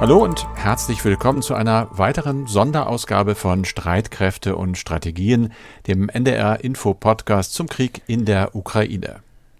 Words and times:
Hallo 0.00 0.22
und 0.22 0.46
herzlich 0.54 1.04
willkommen 1.04 1.42
zu 1.42 1.54
einer 1.54 1.88
weiteren 1.90 2.46
Sonderausgabe 2.46 3.34
von 3.34 3.64
Streitkräfte 3.64 4.54
und 4.54 4.78
Strategien, 4.78 5.52
dem 5.88 6.08
NDR 6.08 6.62
Info 6.62 6.94
Podcast 6.94 7.52
zum 7.52 7.68
Krieg 7.68 8.02
in 8.06 8.24
der 8.24 8.54
Ukraine. 8.54 9.16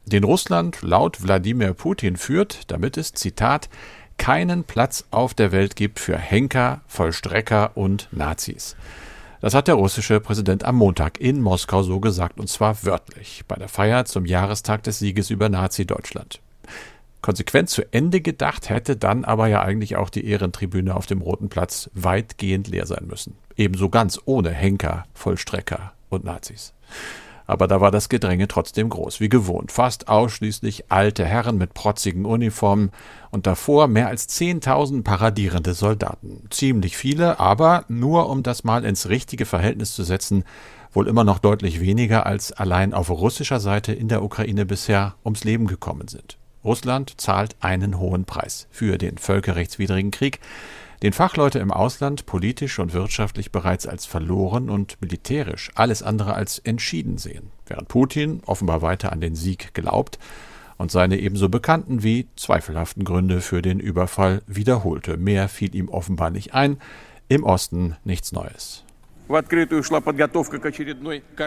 Den 0.07 0.23
Russland 0.23 0.81
laut 0.83 1.25
Wladimir 1.25 1.75
Putin 1.75 2.17
führt, 2.17 2.71
damit 2.71 2.97
es, 2.97 3.15
Zitat, 3.15 3.69
keinen 4.17 4.63
Platz 4.63 5.07
auf 5.11 5.35
der 5.35 5.51
Welt 5.51 5.75
gibt 5.75 5.99
für 5.99 6.17
Henker, 6.17 6.83
Vollstrecker 6.87 7.73
und 7.75 8.09
Nazis. 8.13 8.77
Das 9.41 9.55
hat 9.55 9.67
der 9.67 9.75
russische 9.75 10.21
Präsident 10.21 10.63
am 10.63 10.77
Montag 10.77 11.21
in 11.21 11.43
Moskau 11.43 11.83
so 11.83 11.99
gesagt, 11.99 12.39
und 12.39 12.49
zwar 12.49 12.85
wörtlich, 12.85 13.43
bei 13.49 13.57
der 13.57 13.69
Feier 13.69 14.05
zum 14.05 14.25
Jahrestag 14.25 14.85
des 14.85 15.01
Sieges 15.01 15.31
über 15.31 15.49
Nazi-Deutschland. 15.49 16.41
Konsequent 17.29 17.69
zu 17.69 17.83
Ende 17.93 18.23
gedacht 18.23 18.71
hätte 18.71 18.97
dann 18.97 19.27
aber 19.27 19.49
ja 19.49 19.61
eigentlich 19.61 19.97
auch 19.97 20.09
die 20.09 20.25
Ehrentribüne 20.25 20.97
auf 20.97 21.05
dem 21.05 21.21
Roten 21.21 21.51
Platz 21.51 21.91
weitgehend 21.93 22.69
leer 22.69 22.87
sein 22.87 23.05
müssen. 23.07 23.37
Ebenso 23.55 23.91
ganz 23.91 24.19
ohne 24.25 24.49
Henker, 24.49 25.05
Vollstrecker 25.13 25.93
und 26.09 26.25
Nazis. 26.25 26.73
Aber 27.47 27.69
da 27.69 27.83
war 27.83 27.91
das 27.91 28.09
Gedränge 28.09 28.49
trotzdem 28.49 28.89
groß, 28.89 29.21
wie 29.21 29.29
gewohnt. 29.29 29.73
Fast 29.73 30.09
ausschließlich 30.09 30.91
alte 30.91 31.27
Herren 31.27 31.59
mit 31.59 31.75
protzigen 31.75 32.25
Uniformen 32.25 32.93
und 33.31 33.47
davor 33.47 33.89
mehr 33.89 34.09
als 34.09 34.27
10.000 34.31 35.05
paradierende 35.05 35.75
Soldaten. 35.75 36.47
Ziemlich 36.49 36.97
viele, 36.97 37.39
aber 37.39 37.85
nur 37.89 38.31
um 38.31 38.43
das 38.43 38.65
mal 38.65 38.87
ins 38.87 39.11
richtige 39.11 39.45
Verhältnis 39.45 39.95
zu 39.95 40.03
setzen, 40.03 40.45
wohl 40.95 41.07
immer 41.07 41.25
noch 41.25 41.41
deutlich 41.41 41.83
weniger 41.83 42.25
als 42.25 42.53
allein 42.53 42.95
auf 42.95 43.11
russischer 43.11 43.61
Seite 43.61 43.93
in 43.93 44.09
der 44.09 44.23
Ukraine 44.23 44.65
bisher 44.65 45.15
ums 45.27 45.45
Leben 45.45 45.67
gekommen 45.67 46.09
sind. 46.09 46.39
Russland 46.69 47.19
zahlt 47.19 47.57
einen 47.61 47.99
hohen 47.99 48.27
Preis 48.27 48.69
für 48.71 48.99
den 48.99 49.17
völkerrechtswidrigen 49.17 50.11
Krieg, 50.11 50.39
den 51.03 51.15
Fachleute 51.15 51.61
im 51.61 51.73
Ausland 51.73 52.27
politisch 52.27 52.79
und 52.79 52.93
wirtschaftlich 52.93 53.51
bereits 53.51 53.87
als 53.87 54.05
verloren 54.05 54.69
und 54.69 55.01
militärisch 55.01 55.71
alles 55.77 56.03
andere 56.03 56.35
als 56.35 56.59
entschieden 56.59 57.17
sehen, 57.17 57.53
während 57.67 57.89
Putin 57.89 58.43
offenbar 58.45 58.83
weiter 58.83 59.13
an 59.13 59.23
den 59.23 59.35
Sieg 59.35 59.73
glaubt 59.73 60.19
und 60.77 60.91
seine 60.91 61.19
ebenso 61.19 61.49
bekannten 61.49 62.03
wie 62.03 62.27
zweifelhaften 62.37 63.03
Gründe 63.03 63.41
für 63.41 63.63
den 63.63 63.81
Überfall 63.81 64.43
wiederholte. 64.47 65.17
Mehr 65.17 65.49
fiel 65.49 65.75
ihm 65.75 65.89
offenbar 65.89 66.29
nicht 66.29 66.53
ein, 66.53 66.77
im 67.29 67.45
Osten 67.45 67.97
nichts 68.05 68.33
Neues. 68.33 68.85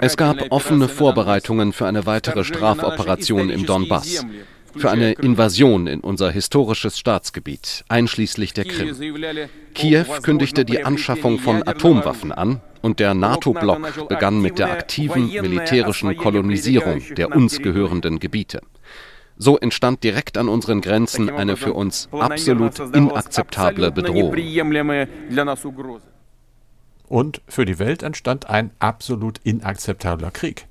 Es 0.02 0.18
gab 0.18 0.52
offene 0.52 0.88
Vorbereitungen 0.88 1.74
für 1.74 1.88
eine 1.88 2.06
weitere 2.08 2.44
Strafoperation 2.44 3.50
im 3.52 3.66
Donbass 3.68 4.26
für 4.76 4.92
eine 4.92 5.14
Invasion 5.14 5.88
in 5.88 6.00
unser 6.02 6.32
historisches 6.32 6.98
Staatsgebiet, 6.98 7.84
einschließlich 7.88 8.54
der 8.54 8.66
Krim. 8.66 8.96
Kiew 9.74 10.06
kündigte 10.22 10.66
die 10.66 10.84
Anschaffung 10.84 11.40
von 11.40 11.68
Atomwaffen 11.68 12.32
an 12.32 12.62
und 12.82 13.00
der 13.00 13.14
NATO-Block 13.14 14.08
begann 14.08 14.42
mit 14.42 14.60
der 14.60 14.72
aktiven 14.72 15.28
militärischen 15.28 16.16
Kolonisierung 16.18 17.02
der 17.16 17.36
uns 17.36 17.60
gehörenden 17.60 18.20
Gebiete. 18.20 18.62
So 19.38 19.58
entstand 19.58 20.04
direkt 20.04 20.38
an 20.38 20.50
unseren 20.50 20.82
Grenzen 20.82 21.30
eine 21.30 21.58
für 21.58 21.74
uns 21.74 22.10
absolut 22.12 22.80
inakzeptable 22.80 23.92
Bedrohung. 23.92 24.36
Und 27.08 27.42
für 27.48 27.66
die 27.66 27.80
Welt 27.80 28.04
entstand 28.04 28.50
ein 28.50 28.72
absolut 28.80 29.40
inakzeptabler 29.44 30.32
Krieg. 30.32 30.68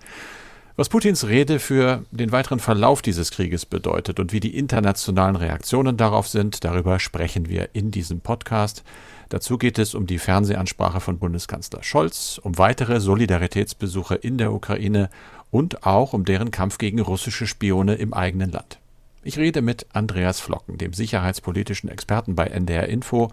Was 0.77 0.89
Putins 0.89 1.27
Rede 1.27 1.59
für 1.59 2.05
den 2.11 2.33
weiteren 2.33 2.61
Verlauf 2.61 3.03
dieses 3.03 3.33
Krieges 3.33 3.67
bedeutet 3.67 4.21
und 4.21 4.33
wie 4.33 4.41
die 4.41 4.57
internationalen 4.57 5.37
Reaktionen 5.37 5.97
darauf 5.97 6.29
sind, 6.29 6.65
darüber 6.65 7.01
sprechen 7.01 7.49
wir 7.49 7.71
in 7.73 7.91
diesem 7.91 8.21
Podcast. 8.21 8.85
Dazu 9.31 9.59
geht 9.59 9.79
es 9.79 9.95
um 9.95 10.07
die 10.07 10.19
Fernsehansprache 10.19 11.01
von 11.01 11.19
Bundeskanzler 11.19 11.83
Scholz, 11.83 12.41
um 12.43 12.57
weitere 12.57 13.01
Solidaritätsbesuche 13.01 14.15
in 14.15 14.39
der 14.39 14.53
Ukraine 14.53 15.11
und 15.51 15.85
auch 15.85 16.13
um 16.13 16.25
deren 16.25 16.53
Kampf 16.53 16.79
gegen 16.79 17.01
russische 17.01 17.47
Spione 17.47 17.95
im 17.97 18.15
eigenen 18.15 18.53
Land. 18.53 18.79
Ich 19.23 19.39
rede 19.39 19.63
mit 19.63 19.87
Andreas 19.93 20.41
Flocken, 20.41 20.79
dem 20.79 20.93
sicherheitspolitischen 20.93 21.91
Experten 21.91 22.37
bei 22.37 22.47
NDR 22.47 22.89
Info. 22.89 23.31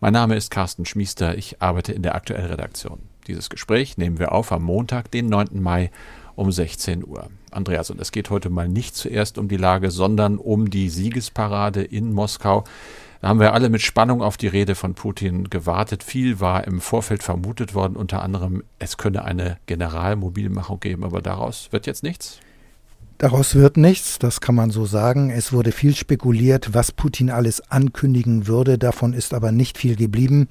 Mein 0.00 0.12
Name 0.12 0.36
ist 0.36 0.50
Carsten 0.50 0.84
Schmiester, 0.84 1.36
ich 1.36 1.60
arbeite 1.60 1.92
in 1.92 2.02
der 2.02 2.14
Aktuellredaktion. 2.14 3.00
Dieses 3.26 3.48
Gespräch 3.48 3.96
nehmen 3.96 4.18
wir 4.18 4.32
auf 4.32 4.52
am 4.52 4.62
Montag, 4.62 5.10
den 5.10 5.26
9. 5.26 5.62
Mai 5.62 5.90
um 6.36 6.50
16 6.50 7.06
Uhr. 7.06 7.28
Andreas, 7.50 7.90
und 7.90 8.00
es 8.00 8.12
geht 8.12 8.30
heute 8.30 8.50
mal 8.50 8.68
nicht 8.68 8.96
zuerst 8.96 9.38
um 9.38 9.48
die 9.48 9.56
Lage, 9.56 9.90
sondern 9.90 10.38
um 10.38 10.70
die 10.70 10.88
Siegesparade 10.88 11.82
in 11.82 12.12
Moskau. 12.12 12.64
Da 13.20 13.28
haben 13.28 13.40
wir 13.40 13.54
alle 13.54 13.70
mit 13.70 13.80
Spannung 13.80 14.22
auf 14.22 14.36
die 14.36 14.48
Rede 14.48 14.74
von 14.74 14.94
Putin 14.94 15.48
gewartet. 15.48 16.02
Viel 16.02 16.40
war 16.40 16.66
im 16.66 16.80
Vorfeld 16.80 17.22
vermutet 17.22 17.74
worden, 17.74 17.96
unter 17.96 18.22
anderem, 18.22 18.64
es 18.78 18.98
könne 18.98 19.24
eine 19.24 19.56
Generalmobilmachung 19.66 20.80
geben, 20.80 21.04
aber 21.04 21.22
daraus 21.22 21.68
wird 21.70 21.86
jetzt 21.86 22.02
nichts? 22.02 22.40
Daraus 23.24 23.54
wird 23.54 23.78
nichts, 23.78 24.18
das 24.18 24.42
kann 24.42 24.54
man 24.54 24.68
so 24.70 24.84
sagen. 24.84 25.30
Es 25.30 25.50
wurde 25.50 25.72
viel 25.72 25.96
spekuliert, 25.96 26.74
was 26.74 26.92
Putin 26.92 27.30
alles 27.30 27.62
ankündigen 27.70 28.48
würde. 28.48 28.76
Davon 28.76 29.14
ist 29.14 29.32
aber 29.32 29.50
nicht 29.50 29.78
viel 29.78 29.96
geblieben. 29.96 30.46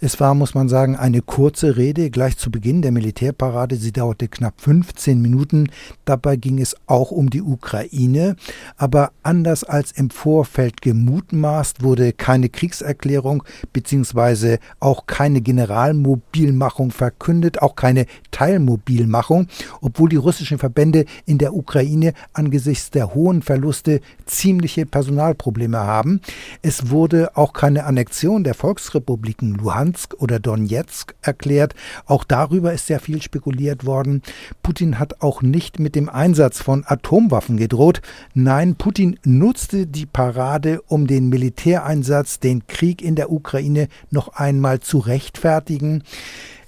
Es 0.00 0.20
war, 0.20 0.34
muss 0.34 0.54
man 0.54 0.70
sagen, 0.70 0.96
eine 0.96 1.20
kurze 1.20 1.76
Rede 1.76 2.08
gleich 2.08 2.38
zu 2.38 2.50
Beginn 2.50 2.80
der 2.80 2.92
Militärparade. 2.92 3.76
Sie 3.76 3.92
dauerte 3.92 4.28
knapp 4.28 4.58
15 4.62 5.20
Minuten. 5.20 5.68
Dabei 6.06 6.36
ging 6.36 6.62
es 6.62 6.74
auch 6.86 7.10
um 7.10 7.28
die 7.28 7.42
Ukraine. 7.42 8.36
Aber 8.78 9.12
anders 9.22 9.62
als 9.62 9.92
im 9.92 10.08
Vorfeld 10.08 10.80
gemutmaßt, 10.80 11.82
wurde 11.82 12.14
keine 12.14 12.48
Kriegserklärung 12.48 13.44
bzw. 13.74 14.56
auch 14.80 15.04
keine 15.04 15.42
Generalmobilmachung 15.42 16.90
verkündet, 16.90 17.60
auch 17.60 17.76
keine 17.76 18.06
Teilmobilmachung, 18.30 19.48
obwohl 19.82 20.08
die 20.08 20.16
russischen 20.16 20.56
Verbände 20.56 21.04
in 21.26 21.36
der 21.36 21.52
Ukraine 21.52 22.13
angesichts 22.32 22.90
der 22.90 23.14
hohen 23.14 23.42
Verluste 23.42 24.00
ziemliche 24.26 24.86
Personalprobleme 24.86 25.78
haben. 25.78 26.20
Es 26.62 26.90
wurde 26.90 27.36
auch 27.36 27.52
keine 27.52 27.84
Annexion 27.84 28.44
der 28.44 28.54
Volksrepubliken 28.54 29.54
Luhansk 29.54 30.14
oder 30.18 30.38
Donetsk 30.38 31.14
erklärt. 31.22 31.74
Auch 32.06 32.24
darüber 32.24 32.72
ist 32.72 32.86
sehr 32.86 33.00
viel 33.00 33.22
spekuliert 33.22 33.84
worden. 33.84 34.22
Putin 34.62 34.98
hat 34.98 35.22
auch 35.22 35.42
nicht 35.42 35.78
mit 35.78 35.94
dem 35.94 36.08
Einsatz 36.08 36.60
von 36.60 36.84
Atomwaffen 36.86 37.56
gedroht. 37.56 38.00
Nein, 38.34 38.76
Putin 38.76 39.18
nutzte 39.24 39.86
die 39.86 40.06
Parade, 40.06 40.80
um 40.86 41.06
den 41.06 41.28
Militäreinsatz, 41.28 42.40
den 42.40 42.66
Krieg 42.66 43.02
in 43.02 43.14
der 43.14 43.30
Ukraine 43.30 43.88
noch 44.10 44.28
einmal 44.28 44.80
zu 44.80 44.98
rechtfertigen. 44.98 46.02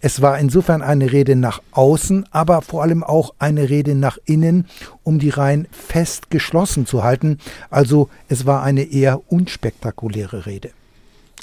Es 0.00 0.22
war 0.22 0.38
insofern 0.38 0.82
eine 0.82 1.12
Rede 1.12 1.36
nach 1.36 1.62
außen, 1.72 2.26
aber 2.30 2.62
vor 2.62 2.82
allem 2.82 3.02
auch 3.02 3.34
eine 3.38 3.68
Rede 3.68 3.94
nach 3.94 4.18
innen, 4.24 4.66
um 5.02 5.18
die 5.18 5.30
Reihen 5.30 5.66
fest 5.70 6.30
geschlossen 6.30 6.86
zu 6.86 7.02
halten. 7.02 7.38
Also 7.70 8.08
es 8.28 8.46
war 8.46 8.62
eine 8.62 8.84
eher 8.84 9.20
unspektakuläre 9.30 10.46
Rede. 10.46 10.70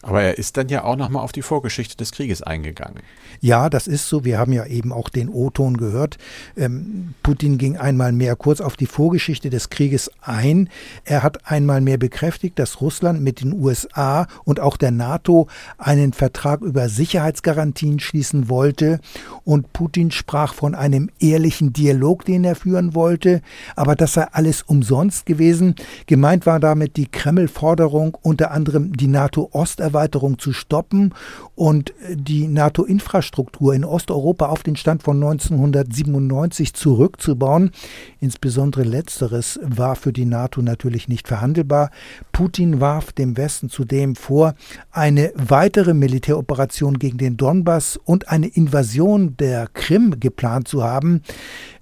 Aber 0.04 0.22
er 0.22 0.38
ist 0.38 0.58
dann 0.58 0.68
ja 0.68 0.84
auch 0.84 0.98
nochmal 0.98 1.24
auf 1.24 1.32
die 1.32 1.42
Vorgeschichte 1.42 1.96
des 1.96 2.12
Krieges 2.12 2.44
eingegangen. 2.44 3.00
Ja, 3.40 3.70
das 3.70 3.88
ist 3.88 4.10
so. 4.10 4.26
Wir 4.26 4.38
haben 4.38 4.52
ja 4.52 4.66
eben 4.66 4.92
auch 4.92 5.08
den 5.08 5.30
O-Ton 5.30 5.78
gehört. 5.78 6.18
Ähm, 6.58 7.14
Putin 7.24 7.58
ging 7.58 7.78
einmal 7.78 8.12
mehr 8.12 8.36
kurz 8.36 8.60
auf 8.60 8.76
die 8.76 8.86
Vorgeschichte 8.86 9.50
des 9.50 9.70
Krieges 9.70 10.12
ein. 10.22 10.70
Er 11.06 11.24
hat 11.24 11.50
einmal 11.50 11.80
mehr 11.80 11.98
bekräftigt, 11.98 12.60
dass 12.60 12.82
Russland 12.82 13.22
mit 13.22 13.40
den 13.40 13.54
USA 13.54 14.28
und 14.44 14.60
auch 14.60 14.76
der 14.76 14.92
NATO 14.92 15.48
einen 15.78 16.12
Vertrag 16.12 16.62
über 16.62 16.90
Sicherheitsgarantien 16.90 18.02
schließen 18.02 18.50
wollte. 18.50 19.00
Und 19.46 19.72
Putin 19.72 20.12
sprach 20.12 20.54
von 20.54 20.76
einem 20.76 21.10
ehrlichen 21.20 21.72
Dialog, 21.72 22.26
den 22.26 22.44
er 22.44 22.56
führen 22.56 22.94
wollte. 22.94 23.42
Aber 23.78 23.96
das 23.96 24.14
sei 24.14 24.28
alles 24.34 24.64
umsonst 24.64 25.26
gewesen. 25.26 25.76
Gemeint 26.08 26.46
war 26.46 26.60
damit 26.60 26.98
die 26.98 27.08
Kreml-Forderung, 27.08 28.18
unter 28.22 28.52
anderem 28.52 28.92
die 28.98 29.08
NATO-Osterweiterung 29.08 29.93
Osterweiterung 29.94 30.40
zu 30.40 30.54
stoppen 30.54 31.14
und 31.56 31.94
die 32.10 32.48
NATO-Infrastruktur 32.48 33.74
in 33.76 33.86
Osteuropa 33.86 34.48
auf 34.48 34.64
den 34.64 34.76
Stand 34.76 35.04
von 35.04 35.18
1997 35.18 36.74
zurückzubauen. 36.74 37.72
Insbesondere 38.20 38.84
letzteres 38.84 39.60
war 39.64 39.96
für 39.96 40.12
die 40.12 40.26
NATO 40.26 40.62
natürlich 40.62 41.08
nicht 41.08 41.28
verhandelbar. 41.28 41.92
Putin 42.32 42.82
warf 42.82 43.12
dem 43.12 43.38
Westen 43.38 43.70
zudem 43.70 44.16
vor, 44.16 44.56
eine 44.92 45.32
weitere 45.36 45.94
Militäroperation 45.94 46.98
gegen 46.98 47.18
den 47.18 47.38
Donbass 47.38 47.98
und 47.98 48.30
eine 48.30 48.48
Invasion 48.48 49.38
der 49.38 49.68
Krim 49.68 50.20
geplant 50.20 50.68
zu 50.68 50.84
haben. 50.84 51.22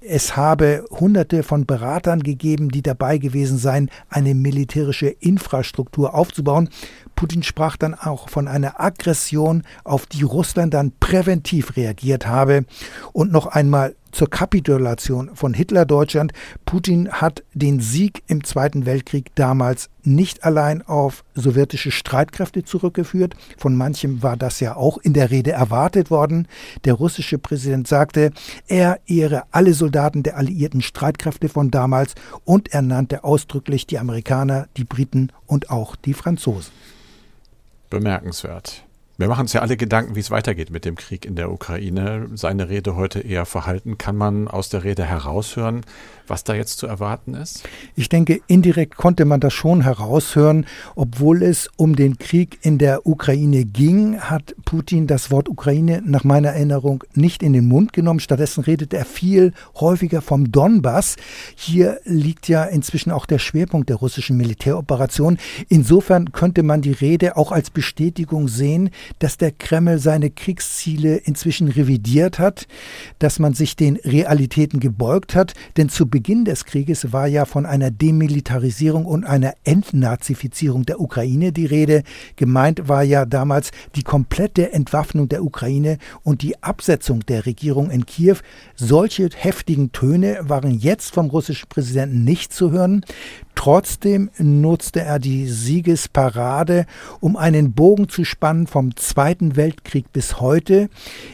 Es 0.03 0.35
habe 0.35 0.83
hunderte 0.89 1.43
von 1.43 1.67
Beratern 1.67 2.23
gegeben, 2.23 2.69
die 2.69 2.81
dabei 2.81 3.19
gewesen 3.19 3.59
seien, 3.59 3.91
eine 4.09 4.33
militärische 4.33 5.07
Infrastruktur 5.07 6.15
aufzubauen. 6.15 6.69
Putin 7.15 7.43
sprach 7.43 7.77
dann 7.77 7.93
auch 7.93 8.29
von 8.29 8.47
einer 8.47 8.79
Aggression, 8.79 9.63
auf 9.83 10.05
die 10.05 10.23
Russland 10.23 10.73
dann 10.73 10.91
präventiv 10.99 11.75
reagiert 11.75 12.27
habe. 12.27 12.65
Und 13.13 13.31
noch 13.31 13.47
einmal 13.47 13.95
zur 14.11 14.29
Kapitulation 14.29 15.35
von 15.35 15.53
Hitler-Deutschland. 15.53 16.33
Putin 16.65 17.11
hat 17.11 17.43
den 17.53 17.79
Sieg 17.79 18.23
im 18.27 18.43
Zweiten 18.43 18.85
Weltkrieg 18.85 19.33
damals 19.35 19.89
nicht 20.03 20.43
allein 20.43 20.81
auf 20.81 21.23
sowjetische 21.35 21.91
Streitkräfte 21.91 22.63
zurückgeführt. 22.63 23.35
Von 23.57 23.75
manchem 23.75 24.23
war 24.23 24.37
das 24.37 24.59
ja 24.59 24.75
auch 24.75 24.97
in 24.97 25.13
der 25.13 25.31
Rede 25.31 25.51
erwartet 25.51 26.11
worden. 26.11 26.47
Der 26.85 26.93
russische 26.93 27.37
Präsident 27.37 27.87
sagte, 27.87 28.31
er 28.67 28.99
ehre 29.07 29.43
alle 29.51 29.73
Soldaten 29.73 30.23
der 30.23 30.37
alliierten 30.37 30.81
Streitkräfte 30.81 31.49
von 31.49 31.71
damals 31.71 32.15
und 32.45 32.73
er 32.73 32.81
nannte 32.81 33.23
ausdrücklich 33.23 33.87
die 33.87 33.99
Amerikaner, 33.99 34.67
die 34.77 34.83
Briten 34.83 35.31
und 35.45 35.69
auch 35.69 35.95
die 35.95 36.13
Franzosen. 36.13 36.71
Bemerkenswert. 37.89 38.85
Wir 39.21 39.27
machen 39.27 39.41
uns 39.41 39.53
ja 39.53 39.61
alle 39.61 39.77
Gedanken, 39.77 40.15
wie 40.15 40.19
es 40.19 40.31
weitergeht 40.31 40.71
mit 40.71 40.83
dem 40.83 40.95
Krieg 40.95 41.27
in 41.27 41.35
der 41.35 41.51
Ukraine. 41.51 42.27
Seine 42.33 42.69
Rede 42.69 42.95
heute 42.95 43.19
eher 43.19 43.45
verhalten. 43.45 43.99
Kann 43.99 44.15
man 44.15 44.47
aus 44.47 44.69
der 44.69 44.83
Rede 44.83 45.05
heraushören, 45.05 45.81
was 46.25 46.43
da 46.43 46.55
jetzt 46.55 46.79
zu 46.79 46.87
erwarten 46.87 47.35
ist? 47.35 47.61
Ich 47.95 48.09
denke, 48.09 48.41
indirekt 48.47 48.95
konnte 48.97 49.25
man 49.25 49.39
das 49.39 49.53
schon 49.53 49.81
heraushören. 49.81 50.65
Obwohl 50.95 51.43
es 51.43 51.69
um 51.77 51.95
den 51.95 52.17
Krieg 52.17 52.57
in 52.63 52.79
der 52.79 53.05
Ukraine 53.05 53.63
ging, 53.63 54.19
hat 54.19 54.55
Putin 54.65 55.05
das 55.05 55.29
Wort 55.29 55.49
Ukraine 55.49 56.01
nach 56.03 56.23
meiner 56.23 56.49
Erinnerung 56.49 57.03
nicht 57.13 57.43
in 57.43 57.53
den 57.53 57.67
Mund 57.67 57.93
genommen. 57.93 58.21
Stattdessen 58.21 58.63
redet 58.63 58.91
er 58.91 59.05
viel 59.05 59.53
häufiger 59.79 60.23
vom 60.23 60.51
Donbass. 60.51 61.17
Hier 61.55 61.99
liegt 62.05 62.47
ja 62.47 62.63
inzwischen 62.63 63.11
auch 63.11 63.27
der 63.27 63.37
Schwerpunkt 63.37 63.89
der 63.89 63.97
russischen 63.97 64.35
Militäroperation. 64.35 65.37
Insofern 65.69 66.31
könnte 66.31 66.63
man 66.63 66.81
die 66.81 66.93
Rede 66.93 67.37
auch 67.37 67.51
als 67.51 67.69
Bestätigung 67.69 68.47
sehen, 68.47 68.89
dass 69.19 69.37
der 69.37 69.51
Kreml 69.51 69.99
seine 69.99 70.29
Kriegsziele 70.29 71.17
inzwischen 71.17 71.67
revidiert 71.67 72.39
hat, 72.39 72.67
dass 73.19 73.39
man 73.39 73.53
sich 73.53 73.75
den 73.75 73.97
Realitäten 73.97 74.79
gebeugt 74.79 75.35
hat. 75.35 75.53
Denn 75.77 75.89
zu 75.89 76.07
Beginn 76.07 76.45
des 76.45 76.65
Krieges 76.65 77.11
war 77.13 77.27
ja 77.27 77.45
von 77.45 77.65
einer 77.65 77.91
Demilitarisierung 77.91 79.05
und 79.05 79.23
einer 79.23 79.53
Entnazifizierung 79.63 80.85
der 80.85 80.99
Ukraine 80.99 81.51
die 81.51 81.65
Rede. 81.65 82.03
Gemeint 82.35 82.87
war 82.87 83.03
ja 83.03 83.25
damals 83.25 83.71
die 83.95 84.03
komplette 84.03 84.71
Entwaffnung 84.73 85.29
der 85.29 85.43
Ukraine 85.43 85.97
und 86.23 86.41
die 86.41 86.61
Absetzung 86.63 87.25
der 87.25 87.45
Regierung 87.45 87.89
in 87.91 88.05
Kiew. 88.05 88.37
Solche 88.75 89.29
heftigen 89.35 89.91
Töne 89.91 90.39
waren 90.41 90.71
jetzt 90.71 91.13
vom 91.13 91.27
russischen 91.27 91.69
Präsidenten 91.69 92.23
nicht 92.23 92.53
zu 92.53 92.71
hören. 92.71 93.05
Trotzdem 93.55 94.29
nutzte 94.37 95.01
er 95.01 95.19
die 95.19 95.47
Siegesparade, 95.47 96.85
um 97.19 97.37
einen 97.37 97.73
Bogen 97.73 98.09
zu 98.09 98.23
spannen 98.23 98.65
vom 98.65 98.95
Zweiten 99.01 99.55
Weltkrieg 99.55 100.11
bis 100.13 100.39
heute, 100.39 100.89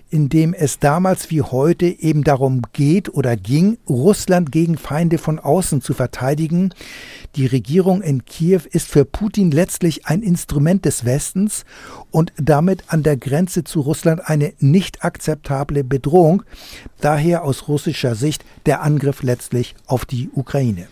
in 0.10 0.30
dem 0.30 0.54
es 0.54 0.80
damals 0.80 1.30
wie 1.30 1.42
heute 1.42 1.86
eben 1.86 2.24
darum 2.24 2.62
geht 2.72 3.14
oder 3.14 3.36
ging, 3.36 3.78
Russland 3.90 4.52
gegen 4.52 4.78
Feinde 4.78 5.18
von 5.18 5.38
außen 5.38 5.82
zu 5.82 5.94
verteidigen. 5.94 6.74
Die 7.36 7.46
Regierung 7.46 8.02
in 8.02 8.24
Kiew 8.24 8.62
ist 8.72 8.88
für 8.88 9.04
Putin 9.04 9.52
letztlich 9.52 10.08
ein 10.08 10.24
Instrument 10.24 10.86
des 10.86 11.04
Westens 11.04 11.66
und 12.10 12.32
damit 12.38 12.86
an 12.88 13.04
der 13.04 13.18
Grenze 13.18 13.66
zu 13.66 13.82
Russland 13.82 14.22
eine 14.24 14.54
nicht 14.60 15.04
akzeptable 15.04 15.84
Bedrohung. 15.84 16.44
Daher 17.02 17.44
aus 17.44 17.68
russischer 17.68 18.16
Sicht 18.16 18.46
der 18.66 18.82
Angriff 18.82 19.24
letztlich 19.24 19.76
auf 19.86 20.06
die 20.06 20.30
Ukraine. 20.34 20.88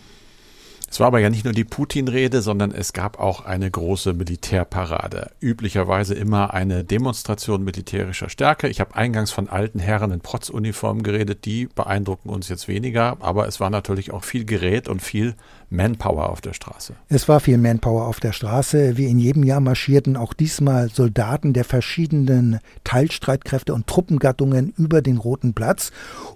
Es 0.89 0.99
war 0.99 1.07
aber 1.07 1.19
ja 1.19 1.29
nicht 1.29 1.43
nur 1.43 1.53
die 1.53 1.63
Putin-Rede, 1.63 2.41
sondern 2.41 2.71
es 2.71 2.93
gab 2.93 3.19
auch 3.19 3.43
eine 3.43 3.69
große 3.69 4.13
Militärparade. 4.13 5.31
Üblicherweise 5.39 6.13
immer 6.13 6.53
eine 6.53 6.83
Demonstration 6.83 7.63
militärischer 7.63 8.29
Stärke. 8.29 8.67
Ich 8.67 8.79
habe 8.79 8.95
eingangs 8.95 9.31
von 9.31 9.49
alten 9.49 9.79
Herren 9.79 10.11
in 10.11 10.21
Protzuniformen 10.21 11.03
geredet, 11.03 11.45
die 11.45 11.67
beeindrucken 11.67 12.29
uns 12.29 12.49
jetzt 12.49 12.67
weniger, 12.67 13.17
aber 13.19 13.47
es 13.47 13.59
war 13.59 13.69
natürlich 13.69 14.11
auch 14.11 14.23
viel 14.23 14.45
Gerät 14.45 14.87
und 14.87 15.01
viel 15.01 15.35
Manpower 15.69 16.29
auf 16.29 16.41
der 16.41 16.53
Straße. 16.53 16.93
Es 17.09 17.27
war 17.27 17.39
viel 17.39 17.57
Manpower 17.57 18.07
auf 18.07 18.19
der 18.19 18.31
Straße. 18.31 18.97
Wie 18.97 19.05
in 19.05 19.19
jedem 19.19 19.43
Jahr 19.43 19.59
marschierten 19.59 20.15
auch 20.17 20.33
diesmal 20.33 20.89
Soldaten 20.89 21.53
der 21.53 21.65
verschiedenen 21.65 22.59
Teilstreitkräfte 22.83 23.73
und 23.73 23.87
Truppengattungen 23.87 24.73
über 24.77 25.01
den 25.01 25.17
Roten 25.17 25.53
Platz. 25.53 25.91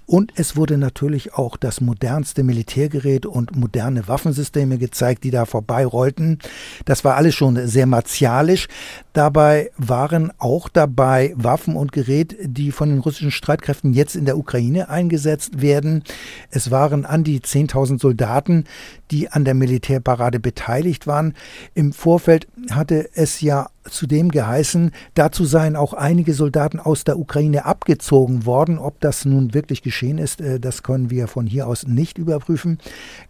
Und 0.06 0.34
es 0.36 0.56
wurde 0.56 0.78
natürlich 0.78 1.34
auch 1.36 1.58
das 1.58 1.82
modernste 1.82 2.44
Militärgerät 2.44 3.26
und 3.26 3.56
moderne 3.56 4.08
Waffensysteme 4.08 4.78
gezeigt, 4.78 5.24
die 5.24 5.32
da 5.32 5.46
vorbeirollten. 5.46 6.40
Das 6.86 7.06
war 7.06 7.16
alles 7.16 7.36
schon 7.36 7.68
sehr 7.68 7.86
martialisch. 7.86 8.68
Dabei 9.14 9.72
waren 9.78 10.32
auch 10.38 10.70
dabei 10.70 11.34
Waffen 11.36 11.76
und 11.76 11.92
Gerät, 11.92 12.36
die 12.42 12.72
von 12.72 12.90
den 12.90 13.00
russischen 13.00 13.32
Streitkräften 13.32 13.94
jetzt 13.94 14.16
in 14.16 14.26
der 14.26 14.38
Ukraine 14.38 14.90
eingesetzt 14.90 15.62
werden. 15.62 16.04
Es 16.50 16.72
waren 16.72 17.06
an 17.06 17.24
die 17.24 17.40
10.000 17.40 18.00
Soldaten, 18.00 18.66
die 19.12 19.19
an 19.28 19.44
der 19.44 19.54
Militärparade 19.54 20.40
beteiligt 20.40 21.06
waren. 21.06 21.34
Im 21.74 21.92
Vorfeld 21.92 22.48
hatte 22.72 23.10
es 23.14 23.42
ja 23.42 23.70
zudem 23.84 24.30
geheißen, 24.30 24.92
dazu 25.16 25.46
seien 25.46 25.76
auch 25.76 25.94
einige 25.94 26.34
Soldaten 26.34 26.80
aus 26.80 27.04
der 27.04 27.20
Ukraine 27.20 27.66
abgezogen 27.66 28.46
worden. 28.46 28.78
Ob 28.78 29.00
das 29.02 29.26
nun 29.26 29.54
wirklich 29.54 29.82
geschehen 29.82 30.18
ist, 30.18 30.42
äh, 30.42 30.60
das 30.60 30.84
können 30.84 31.10
wir 31.10 31.28
von 31.28 31.46
hier 31.46 31.68
aus 31.68 31.88
nicht 31.88 32.18
überprüfen. 32.18 32.78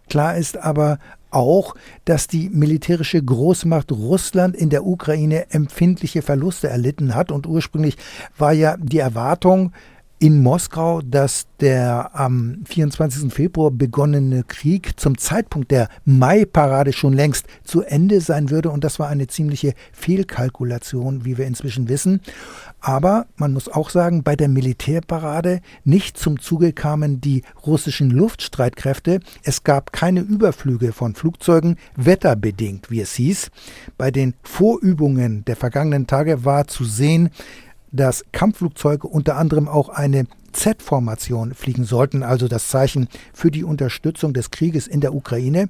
Klar 0.08 0.36
ist 0.36 0.56
aber 0.58 0.98
auch, 1.30 1.74
dass 2.04 2.26
die 2.26 2.48
militärische 2.50 3.22
Großmacht 3.22 3.92
Russland 3.92 4.56
in 4.56 4.70
der 4.70 4.84
Ukraine 4.84 5.50
empfindliche 5.50 6.22
Verluste 6.22 6.68
erlitten 6.68 7.14
hat. 7.14 7.30
Und 7.32 7.46
ursprünglich 7.46 7.96
war 8.36 8.52
ja 8.52 8.76
die 8.78 8.98
Erwartung, 8.98 9.72
in 10.20 10.42
Moskau, 10.42 11.00
dass 11.00 11.46
der 11.60 12.10
am 12.12 12.58
24. 12.66 13.32
Februar 13.32 13.70
begonnene 13.70 14.44
Krieg 14.44 15.00
zum 15.00 15.16
Zeitpunkt 15.16 15.70
der 15.70 15.88
Mai-Parade 16.04 16.92
schon 16.92 17.14
längst 17.14 17.46
zu 17.64 17.80
Ende 17.82 18.20
sein 18.20 18.50
würde. 18.50 18.70
Und 18.70 18.84
das 18.84 18.98
war 18.98 19.08
eine 19.08 19.28
ziemliche 19.28 19.72
Fehlkalkulation, 19.92 21.24
wie 21.24 21.38
wir 21.38 21.46
inzwischen 21.46 21.88
wissen. 21.88 22.20
Aber 22.80 23.26
man 23.36 23.54
muss 23.54 23.68
auch 23.68 23.88
sagen, 23.88 24.22
bei 24.22 24.36
der 24.36 24.48
Militärparade 24.48 25.60
nicht 25.84 26.18
zum 26.18 26.38
Zuge 26.38 26.74
kamen 26.74 27.22
die 27.22 27.42
russischen 27.66 28.10
Luftstreitkräfte. 28.10 29.20
Es 29.42 29.64
gab 29.64 29.90
keine 29.90 30.20
Überflüge 30.20 30.92
von 30.92 31.14
Flugzeugen, 31.14 31.76
wetterbedingt, 31.96 32.90
wie 32.90 33.00
es 33.00 33.14
hieß. 33.14 33.50
Bei 33.96 34.10
den 34.10 34.34
Vorübungen 34.42 35.46
der 35.46 35.56
vergangenen 35.56 36.06
Tage 36.06 36.44
war 36.44 36.66
zu 36.66 36.84
sehen, 36.84 37.30
dass 37.92 38.24
Kampfflugzeuge 38.32 39.06
unter 39.06 39.36
anderem 39.36 39.68
auch 39.68 39.88
eine 39.88 40.26
Z-Formation 40.52 41.54
fliegen 41.54 41.84
sollten, 41.84 42.22
also 42.22 42.48
das 42.48 42.68
Zeichen 42.68 43.08
für 43.32 43.50
die 43.50 43.64
Unterstützung 43.64 44.32
des 44.32 44.50
Krieges 44.50 44.86
in 44.86 45.00
der 45.00 45.14
Ukraine. 45.14 45.68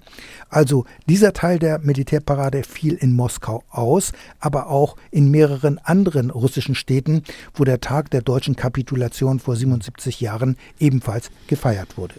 Also 0.49 0.87
dieser 1.07 1.33
Teil 1.33 1.59
der 1.59 1.81
Militärparade 1.81 2.63
fiel 2.63 2.95
in 2.95 3.15
Moskau 3.15 3.63
aus, 3.71 4.13
aber 4.39 4.69
auch 4.69 4.97
in 5.11 5.31
mehreren 5.31 5.79
anderen 5.79 6.31
russischen 6.31 6.75
Städten, 6.75 7.25
wo 7.55 7.65
der 7.65 7.81
Tag 7.81 8.11
der 8.11 8.23
deutschen 8.23 8.57
Kapitulation 8.57 9.39
vor 9.39 9.57
77 9.57 10.21
Jahren 10.21 10.57
ebenfalls 10.79 11.31
gefeiert 11.47 11.99
wurde 11.99 12.15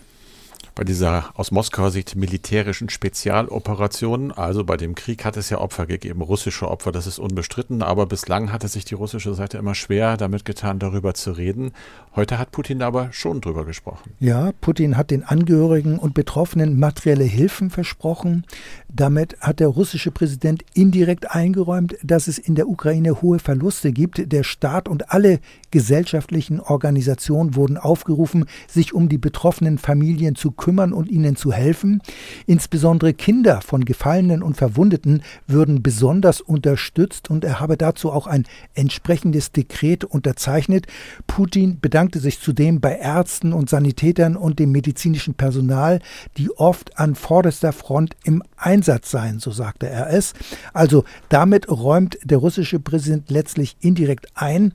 bei 0.82 0.86
dieser 0.86 1.30
aus 1.36 1.52
Moskauer 1.52 1.92
Sicht 1.92 2.16
militärischen 2.16 2.90
Spezialoperation. 2.90 4.32
Also 4.32 4.64
bei 4.64 4.78
dem 4.78 4.96
Krieg 4.96 5.26
hat 5.26 5.38
es 5.38 5.52
ja 5.52 5.60
Opfer 5.60 5.86
gegeben, 5.86 6.24
russische 6.24 6.68
Opfer, 6.72 6.92
das 6.92 7.06
ist 7.06 7.20
unbestritten, 7.20 7.84
aber 7.84 8.08
bislang 8.08 8.52
hatte 8.52 8.68
sich 8.68 8.84
die 8.84 8.96
russische 8.96 9.36
Seite 9.36 9.60
immer 9.60 9.76
schwer 9.76 10.18
damit 10.18 10.44
getan, 10.44 10.80
darüber 10.80 11.14
zu 11.14 11.34
reden. 11.34 11.72
Heute 12.16 12.40
hat 12.40 12.52
Putin 12.52 12.82
aber 12.82 13.14
schon 13.14 13.42
drüber 13.42 13.64
gesprochen. 13.64 14.14
Ja, 14.20 14.54
Putin 14.60 14.98
hat 14.98 15.12
den 15.12 15.24
Angehörigen 15.24 16.00
und 16.00 16.16
Betroffenen 16.16 16.80
materielle 16.80 17.26
Hilfen 17.26 17.70
versprochen. 17.70 18.48
Damit 18.90 19.38
hat 19.40 19.60
der 19.60 19.68
russische 19.68 20.10
Präsident 20.10 20.66
indirekt 20.74 21.30
eingeräumt, 21.30 21.96
dass 22.02 22.28
es 22.28 22.40
in 22.40 22.56
der 22.56 22.68
Ukraine 22.68 23.22
hohe 23.22 23.38
Verluste 23.38 23.92
gibt. 23.92 24.32
Der 24.32 24.42
Staat 24.42 24.90
und 24.90 25.12
alle 25.12 25.42
gesellschaftlichen 25.70 26.60
Organisationen 26.60 27.56
wurden 27.56 27.78
aufgerufen, 27.78 28.46
sich 28.68 28.96
um 28.96 29.10
die 29.10 29.20
betroffenen 29.20 29.78
Familien 29.78 30.34
zu 30.34 30.50
kümmern 30.50 30.71
und 30.80 31.10
ihnen 31.10 31.36
zu 31.36 31.52
helfen. 31.52 32.02
Insbesondere 32.48 33.14
Kinder 33.14 33.62
von 33.62 33.86
Gefallenen 33.86 34.42
und 34.44 34.58
Verwundeten 34.58 35.22
würden 35.48 35.84
besonders 35.84 36.42
unterstützt 36.42 37.30
und 37.30 37.44
er 37.44 37.60
habe 37.60 37.78
dazu 37.78 38.12
auch 38.12 38.28
ein 38.28 38.46
entsprechendes 38.74 39.52
Dekret 39.52 40.04
unterzeichnet. 40.04 40.88
Putin 41.28 41.80
bedankte 41.80 42.20
sich 42.20 42.40
zudem 42.40 42.80
bei 42.80 42.96
Ärzten 42.96 43.54
und 43.54 43.70
Sanitätern 43.70 44.36
und 44.36 44.60
dem 44.60 44.72
medizinischen 44.72 45.34
Personal, 45.34 46.00
die 46.38 46.50
oft 46.52 46.98
an 46.98 47.16
vorderster 47.16 47.74
Front 47.74 48.16
im 48.24 48.44
Einsatz 48.58 49.12
sein, 49.12 49.40
so 49.40 49.52
sagte 49.52 49.90
er 49.90 50.12
es. 50.12 50.34
Also 50.74 51.04
damit 51.30 51.70
räumt 51.70 52.18
der 52.24 52.38
russische 52.38 52.80
Präsident 52.80 53.30
letztlich 53.30 53.76
indirekt 53.80 54.28
ein, 54.36 54.74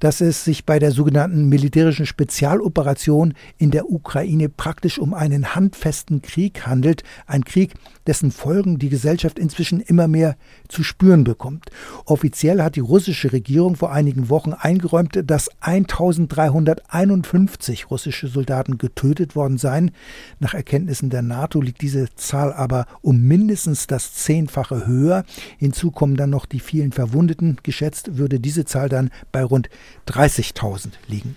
dass 0.00 0.20
es 0.20 0.44
sich 0.44 0.64
bei 0.64 0.78
der 0.78 0.90
sogenannten 0.90 1.48
militärischen 1.48 2.06
Spezialoperation 2.06 3.34
in 3.58 3.70
der 3.70 3.90
Ukraine 3.90 4.48
praktisch 4.48 4.98
um 4.98 5.14
einen 5.26 5.54
handfesten 5.54 6.22
Krieg 6.22 6.66
handelt, 6.66 7.02
ein 7.26 7.44
Krieg, 7.44 7.74
dessen 8.06 8.30
Folgen 8.30 8.78
die 8.78 8.88
Gesellschaft 8.88 9.38
inzwischen 9.38 9.80
immer 9.80 10.08
mehr 10.08 10.38
zu 10.68 10.82
spüren 10.82 11.24
bekommt. 11.24 11.68
Offiziell 12.06 12.62
hat 12.62 12.76
die 12.76 12.80
russische 12.80 13.32
Regierung 13.32 13.76
vor 13.76 13.92
einigen 13.92 14.30
Wochen 14.30 14.54
eingeräumt, 14.54 15.22
dass 15.26 15.50
1351 15.60 17.90
russische 17.90 18.28
Soldaten 18.28 18.78
getötet 18.78 19.36
worden 19.36 19.58
seien. 19.58 19.90
Nach 20.40 20.54
Erkenntnissen 20.54 21.10
der 21.10 21.20
NATO 21.22 21.60
liegt 21.60 21.82
diese 21.82 22.08
Zahl 22.14 22.54
aber 22.54 22.86
um 23.02 23.20
mindestens 23.20 23.86
das 23.86 24.14
Zehnfache 24.14 24.86
höher. 24.86 25.26
Hinzu 25.58 25.90
kommen 25.90 26.16
dann 26.16 26.30
noch 26.30 26.46
die 26.46 26.60
vielen 26.60 26.92
Verwundeten. 26.92 27.58
Geschätzt 27.62 28.16
würde 28.16 28.40
diese 28.40 28.64
Zahl 28.64 28.88
dann 28.88 29.10
bei 29.32 29.44
rund 29.44 29.68
30.000 30.08 30.92
liegen. 31.08 31.36